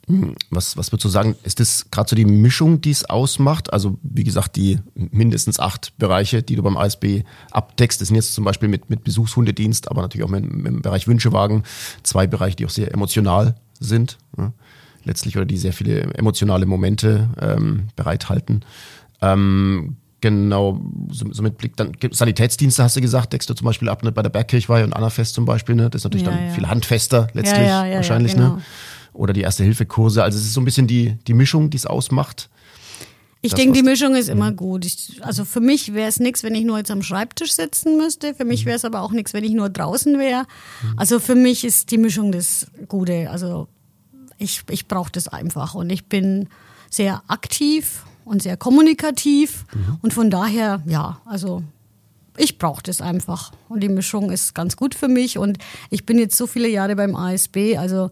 Mhm. 0.08 0.36
Was, 0.50 0.78
was 0.78 0.92
würdest 0.92 1.06
du 1.06 1.10
sagen, 1.10 1.36
ist 1.44 1.60
das 1.60 1.90
gerade 1.92 2.10
so 2.10 2.16
die 2.16 2.26
Mischung, 2.26 2.82
die 2.82 2.92
es 2.92 3.06
ausmacht? 3.06 3.72
Also 3.72 3.98
wie 4.02 4.24
gesagt, 4.24 4.56
die 4.56 4.80
mindestens 4.96 5.60
acht 5.60 5.98
Bereiche, 5.98 6.44
die 6.44 6.56
du 6.56 6.64
beim 6.64 6.78
ASB 6.78 7.24
abdeckst, 7.52 8.02
das 8.02 8.08
sind 8.08 8.16
jetzt 8.16 8.34
zum 8.34 8.44
Beispiel 8.44 8.70
mit, 8.70 8.90
mit 8.90 9.04
Besuchshundedienst, 9.04 9.90
aber 9.90 10.02
natürlich 10.02 10.26
auch 10.26 10.32
mit, 10.32 10.52
mit 10.52 10.68
dem 10.68 10.82
Bereich 10.82 11.08
Wünschewagen, 11.08 11.64
zwei 12.04 12.28
Bereiche, 12.28 12.56
die 12.56 12.66
auch 12.66 12.72
sehr 12.72 12.94
emotional 12.94 13.56
sind, 13.80 14.18
ja, 14.38 14.54
letztlich 15.04 15.38
oder 15.38 15.46
die 15.46 15.58
sehr 15.58 15.74
viele 15.74 16.02
emotionale 16.16 16.66
Momente 16.66 17.30
ähm, 17.40 17.88
bereithalten. 17.96 18.66
Ähm, 19.22 19.98
Genau, 20.20 20.82
so, 21.12 21.32
so, 21.32 21.44
mit 21.44 21.60
Blick 21.60 21.78
dann 21.78 21.92
Sanitätsdienste 22.10 22.84
hast 22.84 22.96
du 22.96 23.02
gesagt, 23.02 23.34
deckst 23.34 23.48
du 23.48 23.54
zum 23.54 23.66
Beispiel 23.66 23.88
ab 23.88 24.04
ne, 24.04 24.12
bei 24.12 24.24
der 24.24 24.32
Bergkirchweih 24.32 24.84
und 24.84 24.94
Annafest 24.94 25.36
zum 25.36 25.46
Beispiel, 25.46 25.76
ne? 25.76 25.92
Das 25.92 26.00
ist 26.00 26.06
natürlich 26.06 26.26
ja, 26.26 26.32
dann 26.32 26.48
ja. 26.48 26.54
viel 26.54 26.68
handfester 26.68 27.28
letztlich 27.34 27.68
wahrscheinlich, 27.68 28.36
ne? 28.36 28.42
genau. 28.42 28.56
ne? 28.56 28.62
Oder 29.18 29.34
die 29.34 29.42
Erste-Hilfe-Kurse. 29.42 30.24
Also 30.24 30.38
es 30.38 30.46
ist 30.46 30.54
so 30.54 30.62
ein 30.62 30.66
bisschen 30.66 30.88
die, 30.88 31.16
die 31.28 31.34
Mischung, 31.34 31.70
die 31.70 31.78
es 31.78 31.86
ausmacht. 31.86 32.50
Ich 33.42 33.54
denke, 33.54 33.74
die 33.74 33.84
Mischung 33.84 34.16
ist 34.16 34.30
immer 34.30 34.52
gut. 34.52 34.84
Ich, 34.86 35.20
also 35.22 35.46
für 35.46 35.62
mich 35.62 35.94
wäre 35.94 36.10
es 36.10 36.20
nichts, 36.20 36.44
wenn 36.44 36.56
ich 36.56 36.66
nur 36.66 36.78
jetzt 36.78 36.92
am 36.92 37.04
Schreibtisch 37.04 37.54
sitzen 37.54 37.98
müsste. 37.98 38.34
Für 38.34 38.46
mich 38.46 38.66
wäre 38.66 38.76
es 38.76 38.84
aber 38.84 39.02
auch 39.02 39.12
nichts, 39.12 39.34
wenn 39.34 39.44
ich 39.44 39.52
nur 39.52 39.70
draußen 39.70 40.18
wäre. 40.18 40.46
Also 40.96 41.20
für 41.20 41.36
mich 41.36 41.64
ist 41.64 41.92
die 41.92 41.98
Mischung 41.98 42.32
das 42.32 42.68
Gute. 42.88 43.30
Also 43.30 43.68
ich, 44.38 44.64
ich 44.70 44.88
brauche 44.88 45.12
das 45.12 45.28
einfach. 45.28 45.76
Und 45.76 45.92
ich 45.92 46.06
bin 46.06 46.50
sehr 46.90 47.22
aktiv 47.28 48.04
und 48.26 48.42
sehr 48.42 48.58
kommunikativ. 48.58 49.66
Und 50.02 50.14
von 50.14 50.30
daher, 50.30 50.82
ja, 50.86 51.22
also 51.26 51.64
ich 52.38 52.58
brauche 52.58 52.84
das 52.84 53.02
einfach. 53.02 53.52
Und 53.70 53.82
die 53.82 53.90
Mischung 53.90 54.32
ist 54.32 54.56
ganz 54.56 54.76
gut 54.76 54.94
für 54.96 55.08
mich. 55.08 55.38
Und 55.38 55.58
ich 55.90 56.06
bin 56.06 56.18
jetzt 56.20 56.38
so 56.38 56.48
viele 56.48 56.68
Jahre 56.68 56.96
beim 56.96 57.16
ASB. 57.16 57.78
Also 57.78 58.10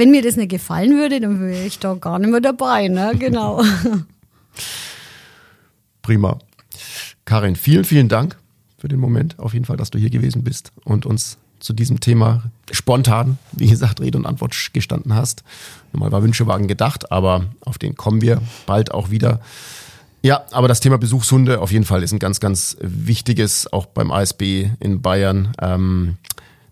wenn 0.00 0.10
mir 0.10 0.22
das 0.22 0.36
nicht 0.36 0.48
gefallen 0.48 0.96
würde, 0.96 1.20
dann 1.20 1.40
wäre 1.42 1.66
ich 1.66 1.78
da 1.78 1.92
gar 1.92 2.18
nicht 2.18 2.30
mehr 2.30 2.40
dabei. 2.40 2.88
Ne? 2.88 3.12
Genau. 3.18 3.62
Prima. 6.02 6.38
Karin, 7.26 7.54
vielen, 7.54 7.84
vielen 7.84 8.08
Dank 8.08 8.38
für 8.78 8.88
den 8.88 8.98
Moment. 8.98 9.38
Auf 9.38 9.52
jeden 9.52 9.66
Fall, 9.66 9.76
dass 9.76 9.90
du 9.90 9.98
hier 9.98 10.08
gewesen 10.08 10.42
bist 10.42 10.72
und 10.84 11.04
uns 11.04 11.36
zu 11.58 11.74
diesem 11.74 12.00
Thema 12.00 12.44
spontan, 12.70 13.36
wie 13.52 13.68
gesagt, 13.68 14.00
Rede 14.00 14.16
und 14.16 14.24
Antwort 14.24 14.56
gestanden 14.72 15.14
hast. 15.14 15.44
Normal 15.92 16.12
war 16.12 16.22
Wünschewagen 16.22 16.66
gedacht, 16.66 17.12
aber 17.12 17.44
auf 17.60 17.76
den 17.76 17.94
kommen 17.94 18.22
wir 18.22 18.40
bald 18.64 18.92
auch 18.92 19.10
wieder. 19.10 19.40
Ja, 20.22 20.44
aber 20.50 20.66
das 20.66 20.80
Thema 20.80 20.96
Besuchshunde 20.96 21.60
auf 21.60 21.72
jeden 21.72 21.84
Fall 21.84 22.02
ist 22.02 22.12
ein 22.12 22.18
ganz, 22.18 22.40
ganz 22.40 22.78
wichtiges, 22.80 23.70
auch 23.70 23.84
beim 23.84 24.10
ASB 24.10 24.70
in 24.80 25.02
Bayern. 25.02 25.52
Ähm, 25.60 26.16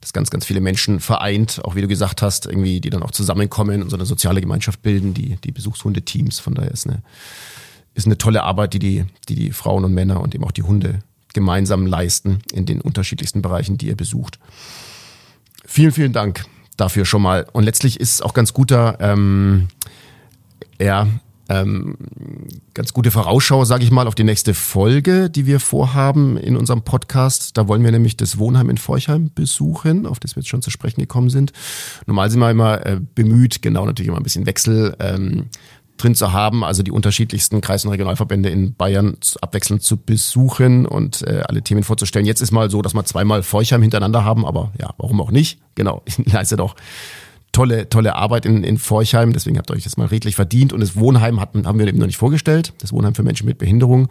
das 0.01 0.13
ganz, 0.13 0.31
ganz 0.31 0.45
viele 0.45 0.61
Menschen 0.61 1.01
vereint, 1.01 1.61
auch 1.65 1.75
wie 1.75 1.83
du 1.83 1.89
gesagt 1.89 2.23
hast, 2.23 2.47
irgendwie, 2.47 2.81
die 2.81 2.91
dann 2.91 3.03
auch 3.03 3.11
zusammenkommen 3.11 3.83
und 3.83 3.91
so 3.91 3.97
eine 3.97 4.07
soziale 4.07 4.41
Gemeinschaft 4.41 4.83
bilden, 4.83 5.15
die, 5.15 5.37
die 5.37 5.53
Besuchshunde-Teams. 5.53 6.39
Von 6.39 6.55
daher 6.55 6.71
ist 6.71 6.87
eine, 6.87 7.03
ist 7.95 8.07
eine 8.07 8.19
tolle 8.19 8.43
Arbeit, 8.45 8.75
die 8.75 8.79
die, 8.79 9.05
die 9.29 9.35
die 9.35 9.53
Frauen 9.53 9.85
und 9.85 9.93
Männer 9.93 10.21
und 10.21 10.35
eben 10.35 10.45
auch 10.45 10.53
die 10.53 10.63
Hunde 10.63 11.01
gemeinsam 11.35 11.87
leisten 11.87 12.39
in 12.53 12.67
den 12.67 12.81
unterschiedlichsten 12.81 13.43
Bereichen, 13.43 13.79
die 13.79 13.89
ihr 13.89 13.97
besucht. 13.97 14.39
Vielen, 15.65 15.93
vielen 15.93 16.13
Dank 16.13 16.45
dafür 16.77 17.05
schon 17.05 17.23
mal. 17.23 17.47
Und 17.53 17.65
letztlich 17.65 18.01
ist 18.01 18.15
es 18.15 18.23
auch 18.23 18.35
ganz 18.35 18.55
guter, 18.55 18.99
ähm, 19.01 19.69
ja, 20.81 21.09
ähm, 21.49 21.97
ganz 22.75 22.93
gute 22.93 23.11
Vorausschau, 23.11 23.65
sage 23.65 23.85
ich 23.85 23.91
mal, 23.91 24.07
auf 24.07 24.15
die 24.15 24.25
nächste 24.25 24.53
Folge, 24.55 25.31
die 25.31 25.47
wir 25.47 25.61
vorhaben 25.61 26.37
in 26.37 26.57
unserem 26.57 26.83
Podcast. 26.83 27.57
Da 27.57 27.69
wollen 27.69 27.83
wir 27.83 27.91
nämlich 27.91 28.17
das 28.17 28.39
Wohnheim 28.39 28.69
in 28.69 28.77
Forchheim 28.77 29.31
besuchen, 29.35 30.07
auf 30.07 30.21
das 30.21 30.37
wir 30.37 30.43
jetzt 30.43 30.49
schon 30.49 30.63
zu 30.63 30.71
sprechen 30.71 31.01
gekommen 31.01 31.31
sind. 31.31 31.53
Normal 32.07 32.31
sind 32.31 32.41
wir 32.41 32.51
immer 32.51 32.85
äh, 32.85 33.01
bemüht, 33.15 33.63
genau 33.63 33.87
natürlich 33.87 34.09
immer 34.09 34.19
ein 34.19 34.23
bisschen 34.23 34.47
Wechsel 34.47 34.95
ähm, 35.01 35.47
drin 35.97 36.15
zu 36.15 36.33
haben, 36.33 36.65
also 36.65 36.83
die 36.83 36.93
unterschiedlichsten 36.93 37.61
Kreis- 37.61 37.85
und 37.85 37.91
Regionalverbände 37.91 38.49
in 38.49 38.75
Bayern 38.75 39.17
abwechselnd 39.41 39.83
zu 39.83 39.97
besuchen 39.97 40.87
und 40.87 41.23
äh, 41.23 41.43
alle 41.47 41.63
Themen 41.63 41.83
vorzustellen. 41.83 42.27
Jetzt 42.27 42.41
ist 42.41 42.53
mal 42.53 42.71
so, 42.71 42.83
dass 42.83 42.95
wir 42.95 43.05
zweimal 43.05 43.43
Forchheim 43.43 43.83
hintereinander 43.83 44.25
haben, 44.25 44.47
aber 44.47 44.73
ja, 44.79 44.95
warum 44.99 45.21
auch 45.21 45.31
nicht? 45.31 45.61
Genau, 45.75 46.03
leistet 46.25 46.61
auch 46.61 46.77
tolle, 47.53 47.89
tolle 47.89 48.15
Arbeit 48.15 48.47
in, 48.47 48.65
in 48.65 48.79
Forchheim, 48.79 49.33
deswegen 49.33 49.59
habt 49.59 49.71
ihr 49.71 49.75
euch 49.75 49.85
das 49.85 49.97
mal 49.97 50.07
redlich 50.07 50.37
verdient. 50.37 50.73
Und 50.73 50.81
das 50.81 50.97
Wohnheim 50.97 51.41
hatten, 51.41 51.67
haben 51.67 51.79
wir 51.79 51.87
eben 51.87 51.99
noch 51.99 52.07
nicht 52.07 52.17
vorgestellt, 52.17 52.73
das 52.79 52.93
Wohnheim 52.93 53.15
für 53.15 53.23
Menschen 53.23 53.47
mit 53.47 53.59
Behinderung. 53.59 54.09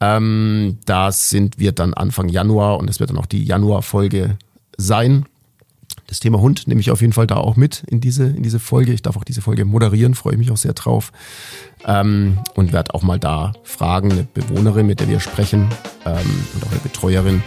Ähm, 0.00 0.78
da 0.84 1.12
sind 1.12 1.58
wir 1.58 1.72
dann 1.72 1.94
Anfang 1.94 2.28
Januar 2.28 2.78
und 2.78 2.90
es 2.90 2.98
wird 3.00 3.10
dann 3.10 3.18
auch 3.18 3.26
die 3.26 3.44
Januar-Folge 3.44 4.36
sein. 4.76 5.26
Das 6.08 6.20
Thema 6.20 6.40
Hund 6.40 6.66
nehme 6.66 6.80
ich 6.80 6.90
auf 6.90 7.00
jeden 7.00 7.12
Fall 7.12 7.26
da 7.26 7.36
auch 7.36 7.56
mit 7.56 7.84
in 7.86 8.00
diese, 8.00 8.24
in 8.24 8.42
diese 8.42 8.58
Folge. 8.58 8.92
Ich 8.92 9.02
darf 9.02 9.16
auch 9.16 9.24
diese 9.24 9.40
Folge 9.40 9.64
moderieren, 9.64 10.14
freue 10.14 10.36
mich 10.36 10.50
auch 10.50 10.56
sehr 10.56 10.72
drauf. 10.74 11.12
Ähm, 11.86 12.38
und 12.54 12.72
werde 12.72 12.94
auch 12.94 13.02
mal 13.02 13.18
da 13.18 13.52
fragen, 13.62 14.12
eine 14.12 14.24
Bewohnerin, 14.24 14.86
mit 14.86 15.00
der 15.00 15.08
wir 15.08 15.20
sprechen, 15.20 15.68
ähm, 16.04 16.44
und 16.54 16.64
auch 16.64 16.70
eine 16.70 16.80
Betreuerin, 16.80 17.42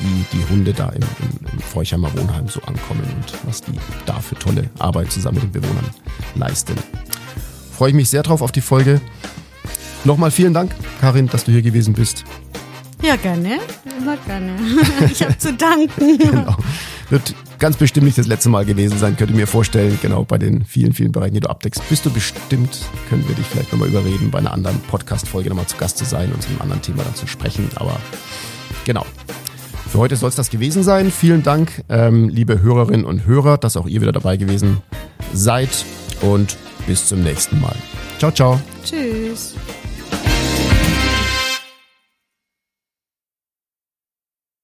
wie 0.00 0.24
die 0.36 0.44
Hunde 0.50 0.72
da 0.72 0.88
im, 0.90 1.02
im, 1.02 1.52
im 1.52 1.58
Forchheimer 1.60 2.12
Wohnheim 2.16 2.48
so 2.48 2.60
ankommen 2.62 3.02
und 3.02 3.46
was 3.46 3.62
die 3.62 3.72
da 4.06 4.20
für 4.20 4.34
tolle 4.36 4.70
Arbeit 4.78 5.12
zusammen 5.12 5.36
mit 5.36 5.44
den 5.44 5.62
Bewohnern 5.62 5.90
leisten. 6.34 6.74
Freue 7.72 7.90
ich 7.90 7.94
mich 7.94 8.10
sehr 8.10 8.22
drauf 8.22 8.42
auf 8.42 8.52
die 8.52 8.60
Folge. 8.60 9.00
Nochmal 10.04 10.30
vielen 10.30 10.54
Dank, 10.54 10.72
Karin, 11.00 11.28
dass 11.28 11.44
du 11.44 11.52
hier 11.52 11.62
gewesen 11.62 11.94
bist. 11.94 12.24
Ja, 13.02 13.16
gerne. 13.16 13.58
Immer 13.98 14.16
gerne. 14.18 14.56
Ich 15.10 15.22
habe 15.22 15.36
zu 15.36 15.52
danken. 15.52 16.18
Genau. 16.18 16.56
Wird 17.10 17.34
ganz 17.58 17.76
bestimmt 17.76 18.06
nicht 18.06 18.16
das 18.16 18.26
letzte 18.26 18.48
Mal 18.48 18.64
gewesen 18.64 18.98
sein, 18.98 19.16
könnt 19.16 19.30
ihr 19.30 19.36
mir 19.36 19.46
vorstellen. 19.46 19.98
Genau, 20.00 20.24
bei 20.24 20.38
den 20.38 20.64
vielen, 20.64 20.92
vielen 20.92 21.12
Bereichen, 21.12 21.34
die 21.34 21.40
du 21.40 21.50
abdeckst, 21.50 21.86
bist 21.88 22.06
du 22.06 22.10
bestimmt, 22.10 22.78
können 23.08 23.26
wir 23.28 23.34
dich 23.34 23.46
vielleicht 23.46 23.72
nochmal 23.72 23.88
überreden, 23.88 24.30
bei 24.30 24.38
einer 24.38 24.52
anderen 24.52 24.80
Podcast-Folge 24.82 25.48
nochmal 25.48 25.66
zu 25.66 25.76
Gast 25.76 25.98
zu 25.98 26.04
sein 26.04 26.32
und 26.32 26.42
zu 26.42 26.48
einem 26.50 26.62
anderen 26.62 26.82
Thema 26.82 27.02
dann 27.02 27.14
zu 27.14 27.26
sprechen. 27.26 27.68
Aber 27.74 28.00
genau. 28.84 29.04
Für 29.92 29.98
heute 29.98 30.16
soll 30.16 30.30
es 30.30 30.36
das 30.36 30.48
gewesen 30.48 30.82
sein. 30.82 31.10
Vielen 31.10 31.42
Dank, 31.42 31.84
ähm, 31.90 32.30
liebe 32.30 32.62
Hörerinnen 32.62 33.04
und 33.04 33.26
Hörer, 33.26 33.58
dass 33.58 33.76
auch 33.76 33.86
ihr 33.86 34.00
wieder 34.00 34.12
dabei 34.12 34.38
gewesen 34.38 34.78
seid. 35.34 35.84
Und 36.22 36.56
bis 36.86 37.08
zum 37.08 37.22
nächsten 37.22 37.60
Mal. 37.60 37.76
Ciao, 38.18 38.32
ciao. 38.32 38.58
Tschüss. 38.82 39.54